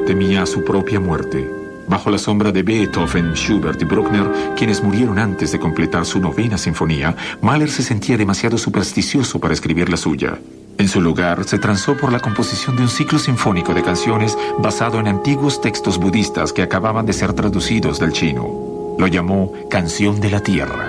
Temía 0.06 0.46
su 0.46 0.64
propia 0.64 1.00
muerte. 1.00 1.50
Bajo 1.88 2.12
la 2.12 2.20
sombra 2.20 2.52
de 2.52 2.62
Beethoven, 2.62 3.34
Schubert 3.34 3.82
y 3.82 3.86
Bruckner, 3.86 4.54
quienes 4.56 4.84
murieron 4.84 5.18
antes 5.18 5.52
de 5.52 5.60
completar 5.60 6.06
su 6.06 6.20
novena 6.20 6.60
sinfonía, 6.60 7.16
Mahler 7.42 7.72
se 7.72 7.82
sentía 7.82 8.16
demasiado 8.16 8.60
supersticioso 8.60 9.40
para 9.40 9.56
escribir 9.56 9.90
la 9.90 9.98
suya. 9.98 10.38
En 10.78 10.88
su 10.88 11.02
lugar, 11.02 11.44
se 11.46 11.58
transó 11.58 11.98
por 11.98 12.12
la 12.12 12.20
composición 12.20 12.76
de 12.76 12.84
un 12.84 12.90
ciclo 12.90 13.18
sinfónico 13.18 13.74
de 13.74 13.82
canciones 13.82 14.38
basado 14.60 15.00
en 15.00 15.08
antiguos 15.08 15.60
textos 15.60 15.98
budistas 15.98 16.54
que 16.54 16.62
acababan 16.62 17.08
de 17.08 17.14
ser 17.14 17.34
traducidos 17.34 18.00
del 18.00 18.14
chino. 18.14 18.96
Lo 19.00 19.08
llamó 19.08 19.54
Canción 19.72 20.20
de 20.20 20.30
la 20.30 20.40
Tierra. 20.42 20.88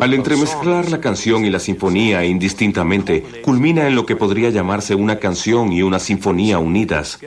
Al 0.00 0.14
entremezclar 0.14 0.90
la 0.90 1.00
canción 1.00 1.44
y 1.44 1.50
la 1.50 1.58
sinfonía 1.58 2.24
indistintamente, 2.24 3.22
culmina 3.42 3.86
en 3.86 3.94
lo 3.94 4.06
que 4.06 4.16
podría 4.16 4.50
llamarse 4.50 4.94
una 4.94 5.18
canción 5.18 5.72
y 5.72 5.82
una 5.82 5.98
sinfonía 5.98 6.58
unidas. 6.58 7.18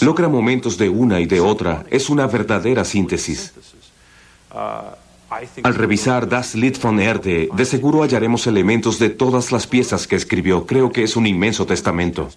Logra 0.00 0.28
momentos 0.28 0.76
de 0.78 0.88
una 0.88 1.20
y 1.20 1.26
de 1.26 1.40
otra. 1.40 1.84
Es 1.90 2.10
una 2.10 2.26
verdadera 2.26 2.84
síntesis. 2.84 3.52
Al 5.62 5.74
revisar 5.74 6.28
Das 6.28 6.54
Lied 6.54 6.76
von 6.82 7.00
Erde, 7.00 7.48
de 7.52 7.64
seguro 7.64 8.02
hallaremos 8.02 8.46
elementos 8.46 8.98
de 8.98 9.10
todas 9.10 9.52
las 9.52 9.66
piezas 9.66 10.06
que 10.06 10.16
escribió. 10.16 10.66
Creo 10.66 10.90
que 10.90 11.02
es 11.02 11.16
un 11.16 11.26
inmenso 11.26 11.66
testamento. 11.66 12.30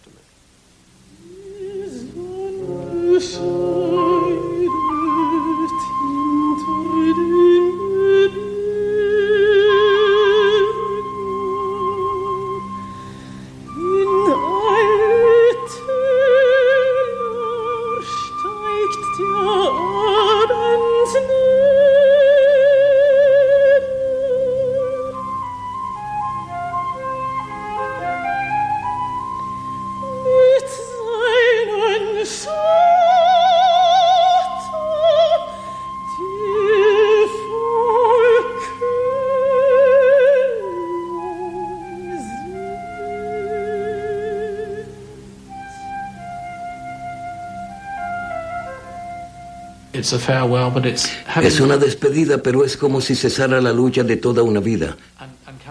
Es 51.41 51.59
una 51.59 51.77
despedida, 51.77 52.41
pero 52.41 52.63
es 52.63 52.77
como 52.77 53.01
si 53.01 53.15
cesara 53.15 53.61
la 53.61 53.71
lucha 53.71 54.03
de 54.03 54.17
toda 54.17 54.43
una 54.43 54.59
vida. 54.59 54.97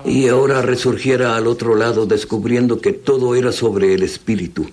Y 0.05 0.29
ahora 0.29 0.62
resurgiera 0.62 1.37
al 1.37 1.46
otro 1.46 1.74
lado 1.74 2.07
descubriendo 2.07 2.81
que 2.81 2.92
todo 2.92 3.35
era 3.35 3.53
sobre 3.53 3.94
el 3.94 4.03
espíritu, 4.03 4.66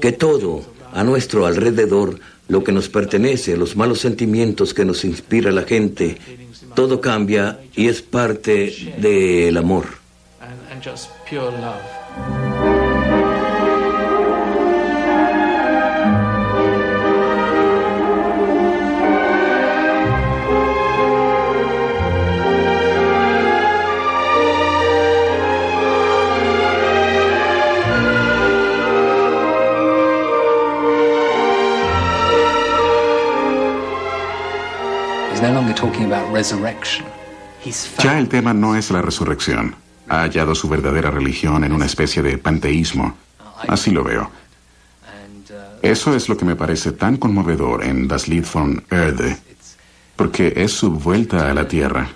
que 0.00 0.12
todo 0.12 0.62
a 0.92 1.04
nuestro 1.04 1.46
alrededor, 1.46 2.18
lo 2.48 2.64
que 2.64 2.72
nos 2.72 2.88
pertenece, 2.88 3.56
los 3.56 3.76
malos 3.76 4.00
sentimientos 4.00 4.74
que 4.74 4.84
nos 4.84 5.04
inspira 5.04 5.50
la 5.50 5.62
gente, 5.62 6.18
todo 6.74 7.00
cambia 7.00 7.60
y 7.74 7.88
es 7.88 8.02
parte 8.02 8.94
del 8.98 9.56
amor. 9.56 9.86
Ya 38.02 38.18
el 38.18 38.28
tema 38.28 38.54
no 38.54 38.76
es 38.76 38.90
la 38.90 39.02
resurrección. 39.02 39.76
Ha 40.08 40.22
hallado 40.22 40.54
su 40.54 40.68
verdadera 40.68 41.10
religión 41.10 41.64
en 41.64 41.72
una 41.72 41.86
especie 41.86 42.22
de 42.22 42.38
panteísmo. 42.38 43.16
Así 43.68 43.90
lo 43.90 44.02
veo. 44.04 44.30
Eso 45.82 46.14
es 46.14 46.28
lo 46.28 46.36
que 46.36 46.44
me 46.44 46.56
parece 46.56 46.92
tan 46.92 47.16
conmovedor 47.16 47.84
en 47.84 48.08
Das 48.08 48.26
Lied 48.28 48.44
von 48.52 48.82
Erde, 48.90 49.36
porque 50.16 50.52
es 50.56 50.72
su 50.72 50.90
vuelta 50.90 51.50
a 51.50 51.54
la 51.54 51.68
tierra. 51.68 52.08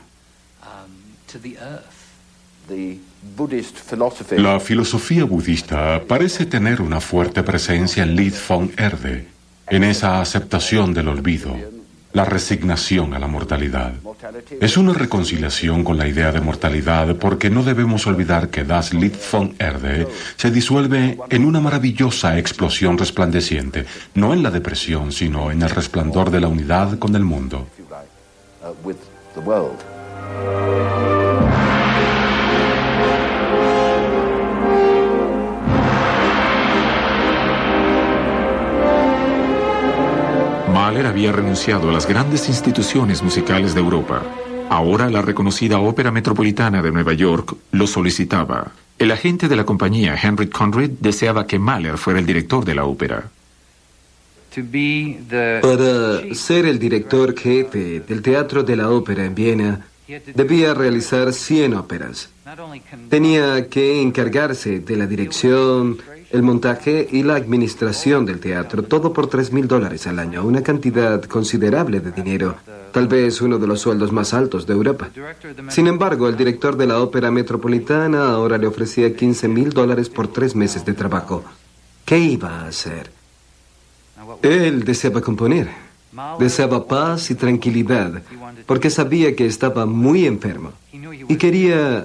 La 4.37 4.61
filosofía 4.61 5.25
budista 5.25 6.03
parece 6.07 6.47
tener 6.47 6.83
una 6.83 7.01
fuerte 7.01 7.43
presencia 7.43 8.03
en 8.03 8.17
Lied 8.17 8.35
von 8.49 8.73
Erde, 8.77 9.29
en 9.69 9.85
esa 9.85 10.21
aceptación 10.21 10.93
del 10.93 11.09
olvido, 11.09 11.57
la 12.13 12.25
resignación 12.25 13.15
a 13.15 13.19
la 13.19 13.27
mortalidad. 13.27 13.93
Es 14.61 14.77
una 14.77 14.93
reconciliación 14.93 15.85
con 15.85 15.97
la 15.97 16.07
idea 16.07 16.33
de 16.33 16.41
mortalidad 16.41 17.17
porque 17.17 17.51
no 17.51 17.63
debemos 17.63 18.07
olvidar 18.07 18.49
que 18.49 18.65
Das 18.65 18.93
Lied 18.93 19.15
von 19.31 19.55
Erde 19.59 20.07
se 20.37 20.51
disuelve 20.51 21.19
en 21.31 21.45
una 21.45 21.61
maravillosa 21.61 22.39
explosión 22.39 22.99
resplandeciente, 22.99 23.87
no 24.15 24.33
en 24.33 24.43
la 24.43 24.51
depresión, 24.51 25.13
sino 25.13 25.51
en 25.51 25.63
el 25.63 25.71
resplandor 25.71 26.31
de 26.31 26.41
la 26.41 26.49
unidad 26.49 26.99
con 26.99 27.17
el 27.17 27.25
mundo. 27.25 27.67
Mahler 40.93 41.07
había 41.07 41.33
renunciado 41.33 41.89
a 41.89 41.93
las 41.93 42.07
grandes 42.07 42.51
instituciones 42.51 43.23
musicales 43.23 43.73
de 43.73 43.81
Europa. 43.81 44.23
Ahora 44.69 45.09
la 45.09 45.23
reconocida 45.23 45.79
Ópera 45.79 46.11
Metropolitana 46.11 46.83
de 46.83 46.93
Nueva 46.93 47.15
York 47.15 47.57
lo 47.71 47.87
solicitaba. 47.87 48.73
El 48.99 49.11
agente 49.11 49.49
de 49.49 49.57
la 49.57 49.65
compañía, 49.65 50.19
Henry 50.23 50.51
Conrad, 50.51 50.91
deseaba 51.01 51.47
que 51.47 51.59
Mahler 51.59 51.97
fuera 51.97 52.21
el 52.21 52.27
director 52.27 52.63
de 52.67 52.75
la 52.75 52.85
ópera. 52.85 53.25
Para 55.63 56.35
ser 56.35 56.67
el 56.67 56.79
director 56.79 57.35
jefe 57.39 58.01
del 58.01 58.21
Teatro 58.21 58.63
de 58.63 58.77
la 58.77 58.91
Ópera 58.91 59.25
en 59.25 59.35
Viena, 59.35 59.87
debía 60.35 60.75
realizar 60.75 61.33
100 61.33 61.73
óperas. 61.73 62.29
Tenía 63.09 63.67
que 63.71 64.03
encargarse 64.03 64.81
de 64.81 64.97
la 64.97 65.07
dirección, 65.07 65.97
el 66.33 66.43
montaje 66.43 67.07
y 67.13 67.23
la 67.23 67.37
administración 67.37 68.25
del 68.25 68.41
teatro, 68.41 68.83
todo 68.83 69.13
por 69.13 69.27
tres 69.27 69.53
mil 69.53 69.69
dólares 69.69 70.07
al 70.07 70.19
año, 70.19 70.45
una 70.45 70.63
cantidad 70.63 71.23
considerable 71.25 72.01
de 72.01 72.11
dinero, 72.11 72.57
tal 72.91 73.07
vez 73.07 73.43
uno 73.43 73.59
de 73.59 73.67
los 73.67 73.81
sueldos 73.81 74.13
más 74.13 74.33
altos 74.33 74.67
de 74.67 74.73
Europa. 74.73 75.11
Sin 75.69 75.87
embargo, 75.87 76.29
el 76.29 76.37
director 76.37 76.77
de 76.77 76.87
la 76.87 77.01
ópera 77.01 77.31
metropolitana 77.31 78.31
ahora 78.33 78.57
le 78.57 78.67
ofrecía 78.67 79.15
15 79.15 79.47
mil 79.49 79.71
dólares 79.71 80.09
por 80.09 80.29
tres 80.29 80.57
meses 80.57 80.85
de 80.87 80.95
trabajo. 80.95 81.45
¿Qué 82.07 82.19
iba 82.19 82.61
a 82.61 82.69
hacer? 82.69 83.11
Él 84.41 84.85
deseaba 84.85 85.21
componer, 85.21 85.69
deseaba 86.39 86.87
paz 86.87 87.31
y 87.31 87.35
tranquilidad, 87.35 88.23
porque 88.65 88.89
sabía 88.89 89.37
que 89.37 89.45
estaba 89.45 89.85
muy 89.85 90.25
enfermo 90.25 90.73
y 91.29 91.37
quería 91.37 92.05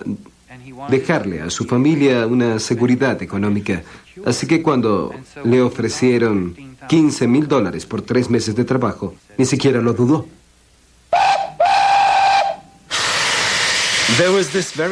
dejarle 0.89 1.41
a 1.41 1.49
su 1.49 1.65
familia 1.65 2.25
una 2.27 2.59
seguridad 2.59 3.21
económica. 3.21 3.83
Así 4.25 4.47
que 4.47 4.61
cuando 4.61 5.13
le 5.43 5.61
ofrecieron 5.61 6.55
15 6.87 7.27
mil 7.27 7.47
dólares 7.47 7.85
por 7.85 8.01
tres 8.01 8.29
meses 8.29 8.55
de 8.55 8.63
trabajo, 8.63 9.15
ni 9.37 9.45
siquiera 9.45 9.81
lo 9.81 9.93
dudó. 9.93 10.27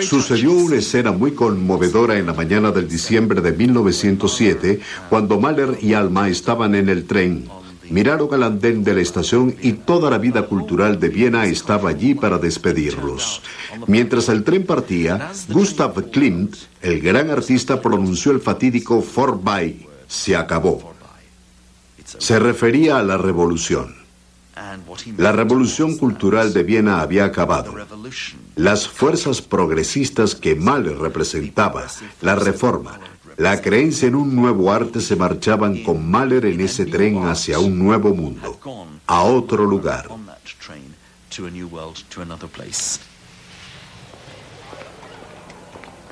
Sucedió 0.01 0.51
una 0.51 0.75
escena 0.75 1.11
muy 1.11 1.31
conmovedora 1.31 2.17
en 2.17 2.25
la 2.25 2.33
mañana 2.33 2.71
del 2.71 2.87
diciembre 2.87 3.39
de 3.39 3.53
1907, 3.53 4.79
cuando 5.09 5.39
Mahler 5.39 5.77
y 5.81 5.93
Alma 5.93 6.27
estaban 6.27 6.75
en 6.75 6.89
el 6.89 7.05
tren. 7.05 7.47
Miraron 7.89 8.33
al 8.33 8.43
andén 8.43 8.83
de 8.83 8.93
la 8.93 9.01
estación 9.01 9.55
y 9.61 9.73
toda 9.73 10.09
la 10.09 10.17
vida 10.17 10.43
cultural 10.43 10.99
de 10.99 11.09
Viena 11.09 11.45
estaba 11.45 11.89
allí 11.89 12.15
para 12.15 12.37
despedirlos. 12.37 13.41
Mientras 13.87 14.29
el 14.29 14.43
tren 14.43 14.65
partía, 14.65 15.31
Gustav 15.49 16.09
Klimt, 16.11 16.55
el 16.81 17.01
gran 17.01 17.29
artista, 17.29 17.81
pronunció 17.81 18.31
el 18.31 18.39
fatídico 18.39 19.03
Vorbei. 19.15 19.87
Se 20.07 20.35
acabó. 20.35 20.93
Se 22.05 22.39
refería 22.39 22.97
a 22.97 23.03
la 23.03 23.17
revolución. 23.17 23.95
La 25.17 25.31
revolución 25.31 25.97
cultural 25.97 26.53
de 26.53 26.63
Viena 26.63 27.01
había 27.01 27.25
acabado. 27.25 27.73
Las 28.55 28.87
fuerzas 28.87 29.41
progresistas 29.41 30.33
que 30.35 30.55
Mahler 30.55 30.97
representaba, 30.97 31.85
la 32.21 32.35
reforma, 32.35 32.99
la 33.37 33.61
creencia 33.61 34.07
en 34.07 34.15
un 34.15 34.35
nuevo 34.35 34.71
arte 34.71 35.01
se 35.01 35.15
marchaban 35.15 35.83
con 35.83 36.09
Mahler 36.09 36.45
en 36.45 36.61
ese 36.61 36.85
tren 36.85 37.25
hacia 37.25 37.59
un 37.59 37.77
nuevo 37.77 38.13
mundo, 38.13 38.59
a 39.07 39.23
otro 39.23 39.65
lugar. 39.65 40.07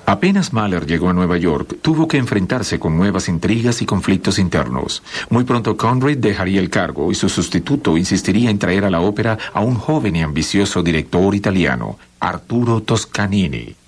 Apenas 0.05 0.51
Mahler 0.51 0.85
llegó 0.85 1.09
a 1.09 1.13
Nueva 1.13 1.37
York, 1.37 1.77
tuvo 1.81 2.09
que 2.09 2.17
enfrentarse 2.17 2.77
con 2.77 2.97
nuevas 2.97 3.29
intrigas 3.29 3.81
y 3.81 3.85
conflictos 3.85 4.37
internos. 4.37 5.01
Muy 5.29 5.45
pronto 5.45 5.77
Conrad 5.77 6.17
dejaría 6.17 6.59
el 6.59 6.69
cargo 6.69 7.09
y 7.09 7.15
su 7.15 7.29
sustituto 7.29 7.95
insistiría 7.97 8.49
en 8.49 8.59
traer 8.59 8.83
a 8.83 8.89
la 8.89 8.99
ópera 8.99 9.37
a 9.53 9.61
un 9.61 9.75
joven 9.75 10.17
y 10.17 10.21
ambicioso 10.21 10.83
director 10.83 11.33
italiano, 11.33 11.97
Arturo 12.19 12.81
Toscanini. 12.81 13.82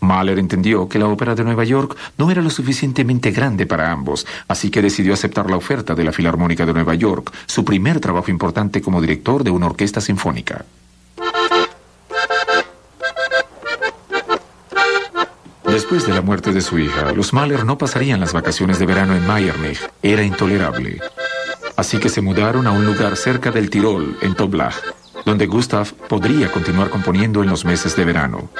Mahler 0.00 0.38
entendió 0.38 0.88
que 0.88 0.98
la 0.98 1.06
ópera 1.06 1.34
de 1.34 1.44
Nueva 1.44 1.64
York 1.64 1.96
no 2.18 2.30
era 2.30 2.42
lo 2.42 2.50
suficientemente 2.50 3.30
grande 3.30 3.66
para 3.66 3.90
ambos, 3.90 4.26
así 4.48 4.70
que 4.70 4.82
decidió 4.82 5.14
aceptar 5.14 5.50
la 5.50 5.56
oferta 5.56 5.94
de 5.94 6.04
la 6.04 6.12
Filarmónica 6.12 6.66
de 6.66 6.72
Nueva 6.72 6.94
York, 6.94 7.32
su 7.46 7.64
primer 7.64 8.00
trabajo 8.00 8.30
importante 8.30 8.80
como 8.80 9.00
director 9.00 9.44
de 9.44 9.50
una 9.50 9.66
orquesta 9.66 10.00
sinfónica. 10.00 10.64
Después 15.64 16.06
de 16.06 16.12
la 16.12 16.20
muerte 16.20 16.52
de 16.52 16.60
su 16.60 16.78
hija, 16.78 17.12
los 17.12 17.32
Mahler 17.32 17.64
no 17.64 17.78
pasarían 17.78 18.20
las 18.20 18.32
vacaciones 18.32 18.78
de 18.78 18.86
verano 18.86 19.14
en 19.14 19.26
Meyernich. 19.26 19.80
Era 20.02 20.22
intolerable. 20.22 21.00
Así 21.76 21.98
que 21.98 22.08
se 22.08 22.20
mudaron 22.20 22.66
a 22.66 22.72
un 22.72 22.84
lugar 22.84 23.16
cerca 23.16 23.50
del 23.50 23.70
Tirol, 23.70 24.18
en 24.20 24.34
Toblach, 24.34 24.74
donde 25.24 25.46
Gustav 25.46 25.92
podría 26.08 26.50
continuar 26.50 26.90
componiendo 26.90 27.42
en 27.42 27.50
los 27.50 27.64
meses 27.64 27.96
de 27.96 28.04
verano. 28.04 28.50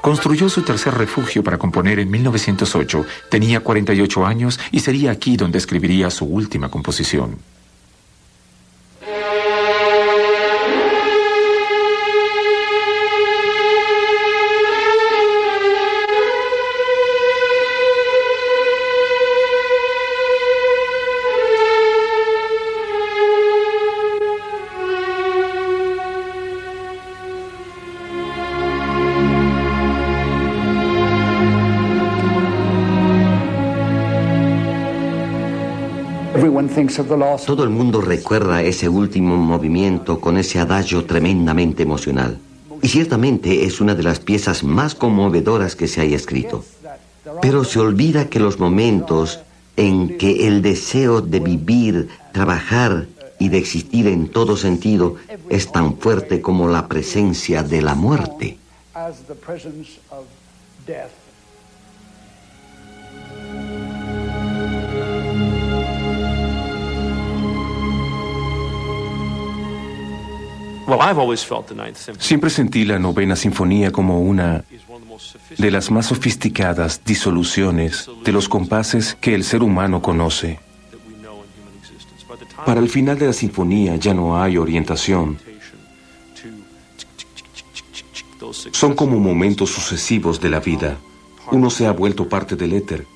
Construyó 0.00 0.48
su 0.48 0.62
tercer 0.62 0.94
refugio 0.94 1.42
para 1.42 1.58
componer 1.58 1.98
en 1.98 2.10
1908. 2.10 3.04
Tenía 3.30 3.60
48 3.60 4.26
años 4.26 4.58
y 4.72 4.80
sería 4.80 5.10
aquí 5.10 5.36
donde 5.36 5.58
escribiría 5.58 6.10
su 6.10 6.24
última 6.24 6.70
composición. 6.70 7.36
Todo 37.46 37.64
el 37.64 37.70
mundo 37.70 38.00
recuerda 38.00 38.62
ese 38.62 38.88
último 38.88 39.36
movimiento 39.36 40.20
con 40.20 40.38
ese 40.38 40.58
adagio 40.58 41.04
tremendamente 41.04 41.82
emocional. 41.82 42.38
Y 42.82 42.88
ciertamente 42.88 43.64
es 43.64 43.80
una 43.80 43.94
de 43.94 44.02
las 44.02 44.20
piezas 44.20 44.62
más 44.62 44.94
conmovedoras 44.94 45.76
que 45.76 45.88
se 45.88 46.00
haya 46.00 46.16
escrito. 46.16 46.64
Pero 47.42 47.64
se 47.64 47.80
olvida 47.80 48.28
que 48.28 48.40
los 48.40 48.58
momentos 48.58 49.40
en 49.76 50.16
que 50.16 50.46
el 50.46 50.62
deseo 50.62 51.20
de 51.20 51.40
vivir, 51.40 52.08
trabajar 52.32 53.06
y 53.38 53.48
de 53.48 53.58
existir 53.58 54.06
en 54.06 54.28
todo 54.28 54.56
sentido 54.56 55.16
es 55.48 55.72
tan 55.72 55.96
fuerte 55.96 56.40
como 56.40 56.68
la 56.68 56.86
presencia 56.86 57.62
de 57.62 57.82
la 57.82 57.94
muerte. 57.94 58.58
Siempre 72.18 72.50
sentí 72.50 72.84
la 72.84 72.98
novena 72.98 73.36
sinfonía 73.36 73.90
como 73.90 74.20
una 74.20 74.64
de 75.58 75.70
las 75.70 75.90
más 75.90 76.06
sofisticadas 76.06 77.02
disoluciones 77.04 78.08
de 78.24 78.32
los 78.32 78.48
compases 78.48 79.14
que 79.20 79.34
el 79.34 79.44
ser 79.44 79.62
humano 79.62 80.00
conoce. 80.00 80.58
Para 82.64 82.80
el 82.80 82.88
final 82.88 83.18
de 83.18 83.26
la 83.26 83.32
sinfonía 83.32 83.96
ya 83.96 84.14
no 84.14 84.40
hay 84.40 84.56
orientación. 84.56 85.38
Son 88.72 88.94
como 88.94 89.18
momentos 89.18 89.70
sucesivos 89.70 90.40
de 90.40 90.48
la 90.48 90.60
vida. 90.60 90.98
Uno 91.52 91.70
se 91.70 91.86
ha 91.86 91.92
vuelto 91.92 92.28
parte 92.28 92.56
del 92.56 92.72
éter 92.72 93.06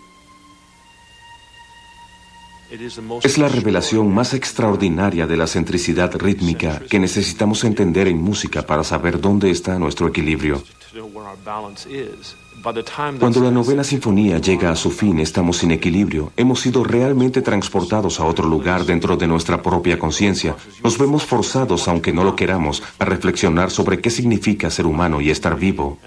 es 3.23 3.39
la 3.39 3.49
revelación 3.49 4.13
más 4.13 4.35
extraordinaria 4.35 5.27
de 5.27 5.37
la 5.37 5.47
centricidad 5.47 6.13
rítmica 6.15 6.81
que 6.89 6.99
necesitamos 6.99 7.65
entender 7.65 8.09
en 8.09 8.21
música 8.21 8.67
para 8.67 8.85
saber 8.85 9.21
dónde 9.21 9.51
está 9.51 9.79
nuestro 9.79 10.09
equilibrio. 10.09 10.63
Cuando 13.19 13.41
la 13.41 13.51
novena 13.51 13.85
sinfonía 13.85 14.39
llega 14.39 14.71
a 14.71 14.77
su 14.77 14.91
fin, 14.91 15.21
estamos 15.21 15.59
sin 15.59 15.71
equilibrio. 15.71 16.33
Hemos 16.37 16.61
sido 16.61 16.83
realmente 16.83 17.43
transportados 17.43 18.21
a 18.21 18.25
otro 18.25 18.49
lugar 18.49 18.85
dentro 18.87 19.17
de 19.17 19.27
nuestra 19.27 19.61
propia 19.61 19.99
conciencia. 19.99 20.57
Nos 20.83 20.97
vemos 20.97 21.25
forzados, 21.25 21.89
aunque 21.89 22.13
no 22.13 22.25
lo 22.25 22.35
queramos, 22.35 22.83
a 22.99 23.05
reflexionar 23.05 23.71
sobre 23.71 24.01
qué 24.01 24.09
significa 24.09 24.71
ser 24.71 24.87
humano 24.87 25.21
y 25.21 25.31
estar 25.31 25.57
vivo. 25.57 25.99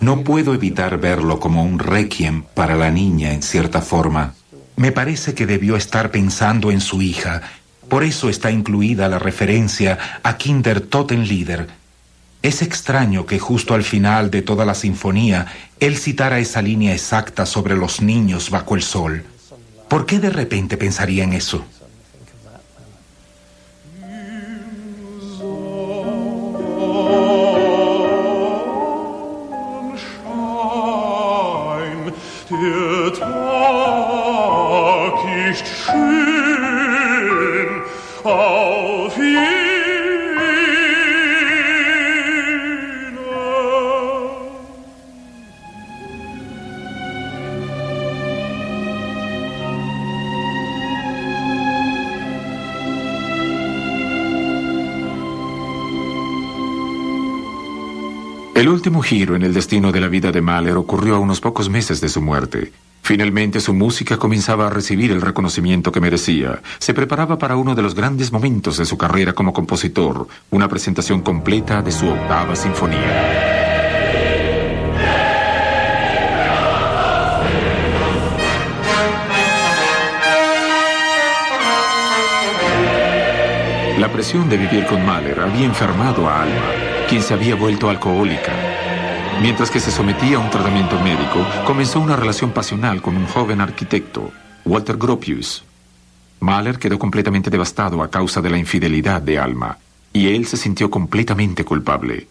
No 0.00 0.22
puedo 0.24 0.54
evitar 0.54 0.98
verlo 0.98 1.40
como 1.40 1.62
un 1.62 1.78
requiem 1.78 2.42
para 2.54 2.76
la 2.76 2.90
niña 2.90 3.32
en 3.32 3.42
cierta 3.42 3.80
forma. 3.80 4.34
Me 4.76 4.92
parece 4.92 5.34
que 5.34 5.46
debió 5.46 5.76
estar 5.76 6.10
pensando 6.10 6.70
en 6.70 6.80
su 6.80 7.02
hija. 7.02 7.42
Por 7.88 8.04
eso 8.04 8.28
está 8.28 8.50
incluida 8.50 9.08
la 9.08 9.18
referencia 9.18 9.98
a 10.22 10.36
Kinder 10.36 10.82
Totenlieder. 10.82 11.66
Es 12.42 12.62
extraño 12.62 13.26
que 13.26 13.38
justo 13.38 13.74
al 13.74 13.82
final 13.82 14.30
de 14.30 14.42
toda 14.42 14.64
la 14.64 14.74
sinfonía 14.74 15.46
él 15.80 15.96
citara 15.96 16.38
esa 16.38 16.62
línea 16.62 16.92
exacta 16.92 17.46
sobre 17.46 17.74
los 17.76 18.00
niños 18.00 18.50
bajo 18.50 18.76
el 18.76 18.82
sol. 18.82 19.24
¿Por 19.88 20.06
qué 20.06 20.20
de 20.20 20.30
repente 20.30 20.76
pensaría 20.76 21.24
en 21.24 21.32
eso? 21.32 21.64
Último 58.98 59.02
giro 59.02 59.36
en 59.36 59.42
el 59.42 59.54
destino 59.54 59.92
de 59.92 60.00
la 60.00 60.08
vida 60.08 60.32
de 60.32 60.40
Mahler 60.40 60.76
ocurrió 60.76 61.14
a 61.14 61.18
unos 61.20 61.40
pocos 61.40 61.68
meses 61.68 62.00
de 62.00 62.08
su 62.08 62.20
muerte. 62.20 62.72
Finalmente 63.02 63.60
su 63.60 63.72
música 63.72 64.16
comenzaba 64.16 64.66
a 64.66 64.70
recibir 64.70 65.12
el 65.12 65.20
reconocimiento 65.20 65.92
que 65.92 66.00
merecía. 66.00 66.60
Se 66.78 66.94
preparaba 66.94 67.38
para 67.38 67.54
uno 67.54 67.76
de 67.76 67.82
los 67.82 67.94
grandes 67.94 68.32
momentos 68.32 68.76
de 68.76 68.84
su 68.84 68.98
carrera 68.98 69.34
como 69.34 69.52
compositor, 69.52 70.26
una 70.50 70.68
presentación 70.68 71.20
completa 71.20 71.80
de 71.80 71.92
su 71.92 72.08
octava 72.08 72.56
sinfonía. 72.56 73.46
La 83.98 84.10
presión 84.12 84.48
de 84.48 84.56
vivir 84.56 84.86
con 84.86 85.06
Mahler 85.06 85.38
había 85.38 85.66
enfermado 85.66 86.28
a 86.28 86.42
Alma, 86.42 86.72
quien 87.08 87.22
se 87.22 87.34
había 87.34 87.54
vuelto 87.54 87.88
alcohólica. 87.88 88.77
Mientras 89.40 89.70
que 89.70 89.78
se 89.78 89.92
sometía 89.92 90.36
a 90.36 90.40
un 90.40 90.50
tratamiento 90.50 90.98
médico, 91.00 91.46
comenzó 91.64 92.00
una 92.00 92.16
relación 92.16 92.50
pasional 92.50 93.00
con 93.00 93.16
un 93.16 93.26
joven 93.26 93.60
arquitecto, 93.60 94.32
Walter 94.64 94.96
Gropius. 94.96 95.64
Mahler 96.40 96.78
quedó 96.78 96.98
completamente 96.98 97.48
devastado 97.48 98.02
a 98.02 98.10
causa 98.10 98.40
de 98.40 98.50
la 98.50 98.58
infidelidad 98.58 99.22
de 99.22 99.38
Alma, 99.38 99.78
y 100.12 100.28
él 100.28 100.46
se 100.46 100.56
sintió 100.56 100.90
completamente 100.90 101.64
culpable. 101.64 102.26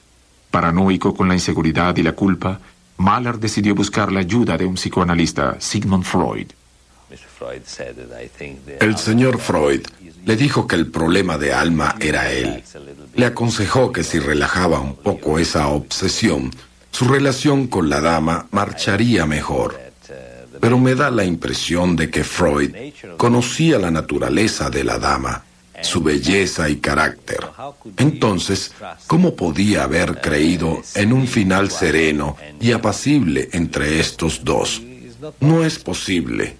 Paranoico 0.51 1.15
con 1.15 1.29
la 1.29 1.33
inseguridad 1.33 1.95
y 1.95 2.03
la 2.03 2.11
culpa, 2.11 2.59
Mahler 2.97 3.39
decidió 3.39 3.73
buscar 3.73 4.11
la 4.11 4.19
ayuda 4.19 4.57
de 4.57 4.65
un 4.65 4.75
psicoanalista, 4.75 5.55
Sigmund 5.59 6.03
Freud. 6.03 6.47
El 8.81 8.97
señor 8.97 9.39
Freud 9.39 9.81
le 10.25 10.35
dijo 10.35 10.67
que 10.67 10.75
el 10.75 10.87
problema 10.87 11.37
de 11.37 11.53
Alma 11.53 11.95
era 12.01 12.29
él. 12.29 12.63
Le 13.15 13.25
aconsejó 13.25 13.93
que 13.93 14.03
si 14.03 14.19
relajaba 14.19 14.81
un 14.81 14.95
poco 14.95 15.39
esa 15.39 15.69
obsesión, 15.69 16.51
su 16.91 17.05
relación 17.05 17.67
con 17.67 17.89
la 17.89 18.01
dama 18.01 18.47
marcharía 18.51 19.25
mejor. 19.25 19.79
Pero 20.59 20.79
me 20.79 20.95
da 20.95 21.11
la 21.11 21.23
impresión 21.23 21.95
de 21.95 22.09
que 22.09 22.23
Freud 22.23 22.71
conocía 23.17 23.77
la 23.77 23.91
naturaleza 23.91 24.69
de 24.69 24.83
la 24.83 24.97
dama, 24.97 25.43
su 25.81 26.01
belleza 26.01 26.67
y 26.69 26.77
carácter. 26.77 27.39
Entonces, 27.97 28.71
¿cómo 29.05 29.35
podía 29.35 29.83
haber 29.83 30.19
creído 30.19 30.81
en 30.95 31.13
un 31.13 31.27
final 31.27 31.69
sereno 31.69 32.37
y 32.59 32.71
apacible 32.71 33.49
entre 33.51 33.99
estos 33.99 34.43
dos? 34.43 34.81
No 35.39 35.63
es 35.63 35.77
posible. 35.77 36.57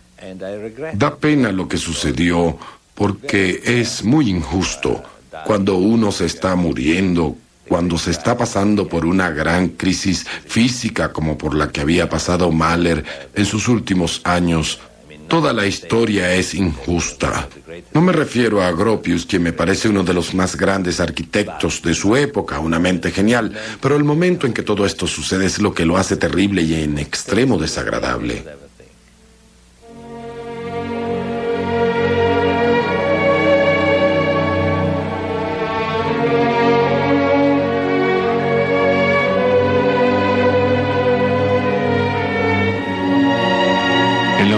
Da 0.93 1.15
pena 1.17 1.51
lo 1.51 1.67
que 1.67 1.77
sucedió 1.77 2.57
porque 2.93 3.61
es 3.63 4.03
muy 4.03 4.29
injusto 4.29 5.03
cuando 5.45 5.77
uno 5.77 6.11
se 6.11 6.25
está 6.25 6.55
muriendo, 6.55 7.35
cuando 7.67 7.97
se 7.97 8.11
está 8.11 8.37
pasando 8.37 8.87
por 8.87 9.05
una 9.05 9.29
gran 9.29 9.69
crisis 9.69 10.25
física 10.45 11.11
como 11.11 11.37
por 11.37 11.55
la 11.55 11.69
que 11.69 11.81
había 11.81 12.09
pasado 12.09 12.51
Mahler 12.51 13.03
en 13.35 13.45
sus 13.45 13.67
últimos 13.67 14.21
años. 14.23 14.79
Toda 15.27 15.51
la 15.51 15.65
historia 15.65 16.33
es 16.33 16.53
injusta. 16.53 17.49
No 17.93 18.01
me 18.01 18.13
refiero 18.13 18.63
a 18.63 18.71
Gropius, 18.71 19.25
quien 19.25 19.43
me 19.43 19.51
parece 19.51 19.89
uno 19.89 20.03
de 20.03 20.13
los 20.13 20.33
más 20.33 20.55
grandes 20.55 21.01
arquitectos 21.01 21.81
de 21.81 21.93
su 21.93 22.15
época, 22.15 22.59
una 22.59 22.79
mente 22.79 23.11
genial, 23.11 23.51
pero 23.81 23.97
el 23.97 24.05
momento 24.05 24.47
en 24.47 24.53
que 24.53 24.63
todo 24.63 24.85
esto 24.85 25.05
sucede 25.05 25.45
es 25.45 25.59
lo 25.59 25.73
que 25.73 25.85
lo 25.85 25.97
hace 25.97 26.15
terrible 26.15 26.61
y 26.61 26.75
en 26.75 26.97
extremo 26.97 27.57
desagradable. 27.57 28.66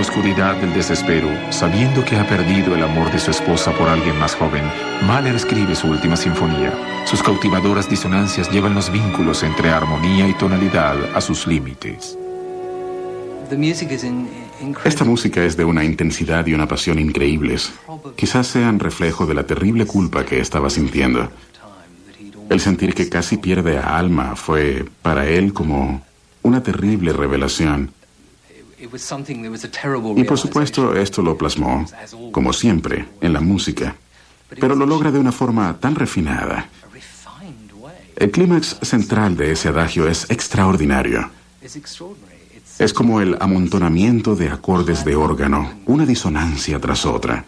Oscuridad 0.10 0.56
del 0.56 0.74
desespero, 0.74 1.30
sabiendo 1.52 2.04
que 2.04 2.16
ha 2.16 2.28
perdido 2.28 2.74
el 2.74 2.84
amor 2.84 3.12
de 3.12 3.20
su 3.20 3.30
esposa 3.30 3.72
por 3.74 3.88
alguien 3.88 4.18
más 4.18 4.34
joven, 4.34 4.64
Mahler 5.06 5.36
escribe 5.36 5.76
su 5.76 5.88
última 5.88 6.18
sinfonía. 6.18 6.74
Sus 7.06 7.22
cautivadoras 7.22 7.88
disonancias 7.88 8.50
llevan 8.50 8.74
los 8.74 8.92
vínculos 8.92 9.44
entre 9.44 9.70
armonía 9.70 10.28
y 10.28 10.34
tonalidad 10.34 11.16
a 11.16 11.22
sus 11.22 11.46
límites. 11.46 12.18
Esta 14.84 15.06
música 15.06 15.44
es 15.44 15.56
de 15.56 15.66
una 15.66 15.84
intensidad 15.84 16.48
y 16.48 16.56
una 16.56 16.68
pasión 16.68 16.98
increíbles. 16.98 17.72
Quizás 18.16 18.48
sean 18.48 18.80
reflejo 18.80 19.28
de 19.28 19.36
la 19.36 19.46
terrible 19.46 19.86
culpa 19.86 20.26
que 20.26 20.40
estaba 20.40 20.72
sintiendo. 20.72 21.30
El 22.50 22.60
sentir 22.60 22.96
que 22.96 23.10
casi 23.10 23.38
pierde 23.38 23.78
a 23.78 23.96
Alma 23.96 24.36
fue 24.36 24.86
para 25.04 25.28
él 25.28 25.54
como 25.54 26.02
una 26.42 26.64
terrible 26.64 27.14
revelación. 27.14 27.92
Y 28.80 30.24
por 30.24 30.38
supuesto 30.38 30.96
esto 30.96 31.22
lo 31.22 31.38
plasmó, 31.38 31.86
como 32.32 32.54
siempre, 32.54 33.08
en 33.22 33.34
la 33.34 33.42
música, 33.42 33.96
pero 34.60 34.76
lo 34.76 34.86
logra 34.86 35.12
de 35.12 35.20
una 35.20 35.32
forma 35.32 35.78
tan 35.80 35.96
refinada. 35.96 36.70
El 38.16 38.32
clímax 38.32 38.78
central 38.82 39.38
de 39.38 39.52
ese 39.52 39.70
adagio 39.70 40.08
es 40.08 40.30
extraordinario. 40.30 41.30
Es 42.80 42.94
como 42.94 43.22
el 43.22 43.38
amontonamiento 43.40 44.36
de 44.36 44.50
acordes 44.50 45.04
de 45.04 45.16
órgano, 45.16 45.80
una 45.86 46.06
disonancia 46.06 46.80
tras 46.80 47.06
otra. 47.06 47.46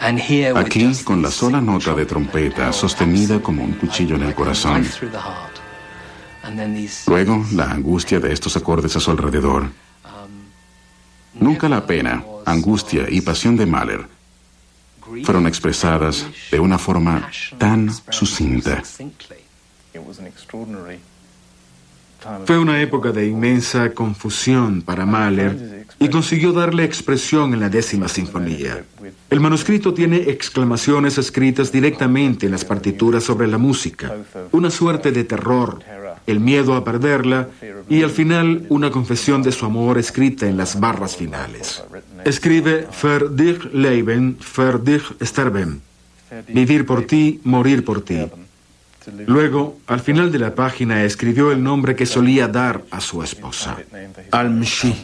Aquí, 0.00 0.90
con 1.04 1.20
la 1.20 1.30
sola 1.30 1.60
nota 1.60 1.94
de 1.94 2.06
trompeta 2.06 2.72
sostenida 2.72 3.40
como 3.40 3.62
un 3.62 3.72
cuchillo 3.72 4.16
en 4.16 4.22
el 4.22 4.34
corazón. 4.34 4.86
Luego, 7.06 7.44
la 7.52 7.70
angustia 7.70 8.18
de 8.18 8.32
estos 8.32 8.56
acordes 8.56 8.96
a 8.96 9.00
su 9.00 9.10
alrededor. 9.10 9.68
Nunca 11.34 11.68
la 11.68 11.86
pena, 11.86 12.24
angustia 12.46 13.06
y 13.10 13.20
pasión 13.20 13.56
de 13.56 13.66
Mahler. 13.66 14.08
fueron 15.24 15.46
expresadas 15.46 16.26
de 16.50 16.60
una 16.60 16.78
forma 16.78 17.28
tan 17.58 17.90
sucinta. 18.08 18.82
Fue 22.46 22.58
una 22.58 22.80
época 22.80 23.12
de 23.12 23.26
inmensa 23.26 23.92
confusión 23.92 24.82
para 24.82 25.04
Mahler 25.04 25.79
y 26.02 26.08
consiguió 26.08 26.52
darle 26.52 26.82
expresión 26.82 27.52
en 27.52 27.60
la 27.60 27.68
décima 27.68 28.08
sinfonía. 28.08 28.82
El 29.28 29.38
manuscrito 29.38 29.92
tiene 29.92 30.16
exclamaciones 30.16 31.18
escritas 31.18 31.70
directamente 31.70 32.46
en 32.46 32.52
las 32.52 32.64
partituras 32.64 33.22
sobre 33.22 33.46
la 33.46 33.58
música, 33.58 34.16
una 34.50 34.70
suerte 34.70 35.12
de 35.12 35.24
terror, 35.24 35.78
el 36.26 36.40
miedo 36.40 36.74
a 36.74 36.84
perderla 36.84 37.48
y 37.88 38.02
al 38.02 38.10
final 38.10 38.64
una 38.70 38.90
confesión 38.90 39.42
de 39.42 39.52
su 39.52 39.66
amor 39.66 39.98
escrita 39.98 40.48
en 40.48 40.56
las 40.56 40.80
barras 40.80 41.16
finales. 41.16 41.84
Escribe 42.24 42.88
Für 42.90 43.28
dich 43.28 43.62
leben, 43.72 44.38
für 44.40 44.78
dich 44.78 45.02
sterben. 45.22 45.82
Vivir 46.48 46.86
por 46.86 47.02
ti, 47.02 47.40
morir 47.44 47.84
por 47.84 48.00
ti. 48.02 48.26
Luego, 49.26 49.78
al 49.86 50.00
final 50.00 50.30
de 50.32 50.38
la 50.38 50.54
página, 50.54 51.04
escribió 51.04 51.52
el 51.52 51.62
nombre 51.62 51.94
que 51.94 52.06
solía 52.06 52.48
dar 52.48 52.84
a 52.90 53.00
su 53.00 53.22
esposa, 53.22 53.76
Almshi. 54.30 54.94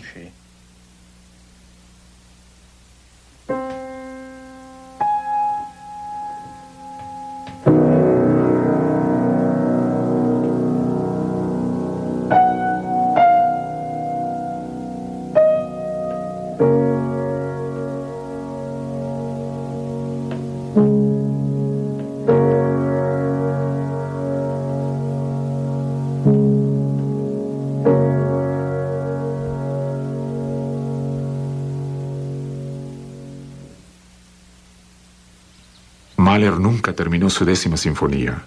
Mahler 36.16 36.58
nunca 36.58 36.92
terminó 36.92 37.28
su 37.30 37.44
décima 37.44 37.76
sinfonía. 37.76 38.44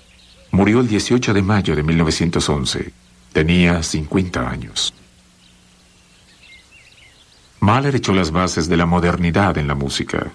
Murió 0.52 0.80
el 0.80 0.88
18 0.88 1.34
de 1.34 1.42
mayo 1.42 1.76
de 1.76 1.84
1911. 1.84 2.92
Tenía 3.32 3.84
50 3.84 4.50
años. 4.50 4.94
Mahler 7.60 7.96
echó 7.96 8.14
las 8.14 8.32
bases 8.32 8.68
de 8.68 8.78
la 8.78 8.86
modernidad 8.86 9.58
en 9.58 9.68
la 9.68 9.76
música. 9.76 10.32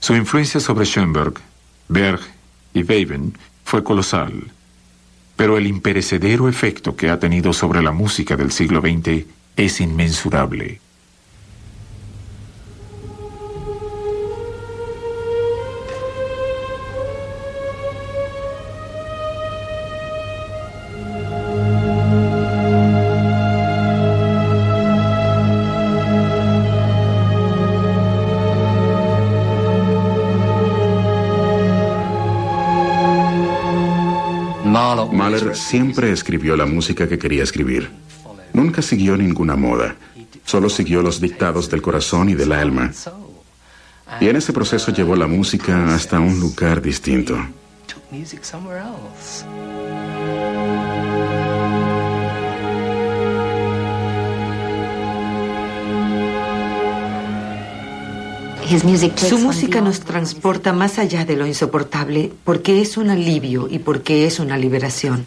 Su 0.00 0.14
influencia 0.14 0.60
sobre 0.60 0.84
Schoenberg, 0.84 1.34
Berg 1.88 2.20
y 2.74 2.82
Webern 2.82 3.38
fue 3.64 3.82
colosal, 3.84 4.50
pero 5.36 5.56
el 5.56 5.66
imperecedero 5.66 6.48
efecto 6.48 6.96
que 6.96 7.08
ha 7.08 7.18
tenido 7.18 7.52
sobre 7.52 7.82
la 7.82 7.92
música 7.92 8.36
del 8.36 8.52
siglo 8.52 8.80
XX 8.80 9.24
es 9.56 9.80
inmensurable. 9.80 10.80
Siempre 35.92 36.10
escribió 36.10 36.56
la 36.56 36.64
música 36.64 37.06
que 37.06 37.18
quería 37.18 37.42
escribir. 37.42 37.90
Nunca 38.54 38.80
siguió 38.80 39.14
ninguna 39.14 39.56
moda. 39.56 39.94
Solo 40.46 40.70
siguió 40.70 41.02
los 41.02 41.20
dictados 41.20 41.68
del 41.68 41.82
corazón 41.82 42.30
y 42.30 42.34
del 42.34 42.52
alma. 42.52 42.90
Y 44.18 44.28
en 44.28 44.36
ese 44.36 44.54
proceso 44.54 44.90
llevó 44.90 45.16
la 45.16 45.26
música 45.26 45.94
hasta 45.94 46.18
un 46.18 46.40
lugar 46.40 46.80
distinto. 46.80 47.36
Su 59.16 59.38
música 59.38 59.82
nos 59.82 60.00
transporta 60.00 60.72
más 60.72 60.98
allá 60.98 61.26
de 61.26 61.36
lo 61.36 61.46
insoportable 61.46 62.32
porque 62.44 62.80
es 62.80 62.96
un 62.96 63.10
alivio 63.10 63.68
y 63.70 63.78
porque 63.78 64.24
es 64.24 64.40
una 64.40 64.56
liberación. 64.56 65.26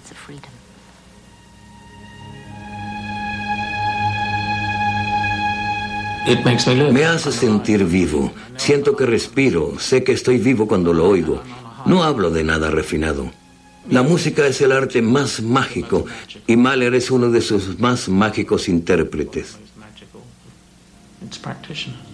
Me 6.92 7.06
hace 7.06 7.32
sentir 7.32 7.86
vivo. 7.86 8.32
Siento 8.58 8.96
que 8.96 9.06
respiro. 9.06 9.80
Sé 9.80 10.04
que 10.04 10.12
estoy 10.12 10.38
vivo 10.38 10.68
cuando 10.68 10.94
lo 10.94 11.08
oigo. 11.08 11.42
No 11.86 12.04
hablo 12.04 12.32
de 12.32 12.44
nada 12.44 12.72
refinado. 12.72 13.32
La 13.90 14.02
música 14.02 14.48
es 14.48 14.62
el 14.62 14.72
arte 14.72 15.02
más 15.02 15.42
mágico 15.42 16.06
y 16.48 16.56
Mahler 16.56 16.96
es 16.96 17.12
uno 17.12 17.30
de 17.30 17.42
sus 17.42 17.80
más 17.80 18.10
mágicos 18.10 18.68
intérpretes. 18.68 19.58
its 21.26 21.38
practitioner. 21.38 22.05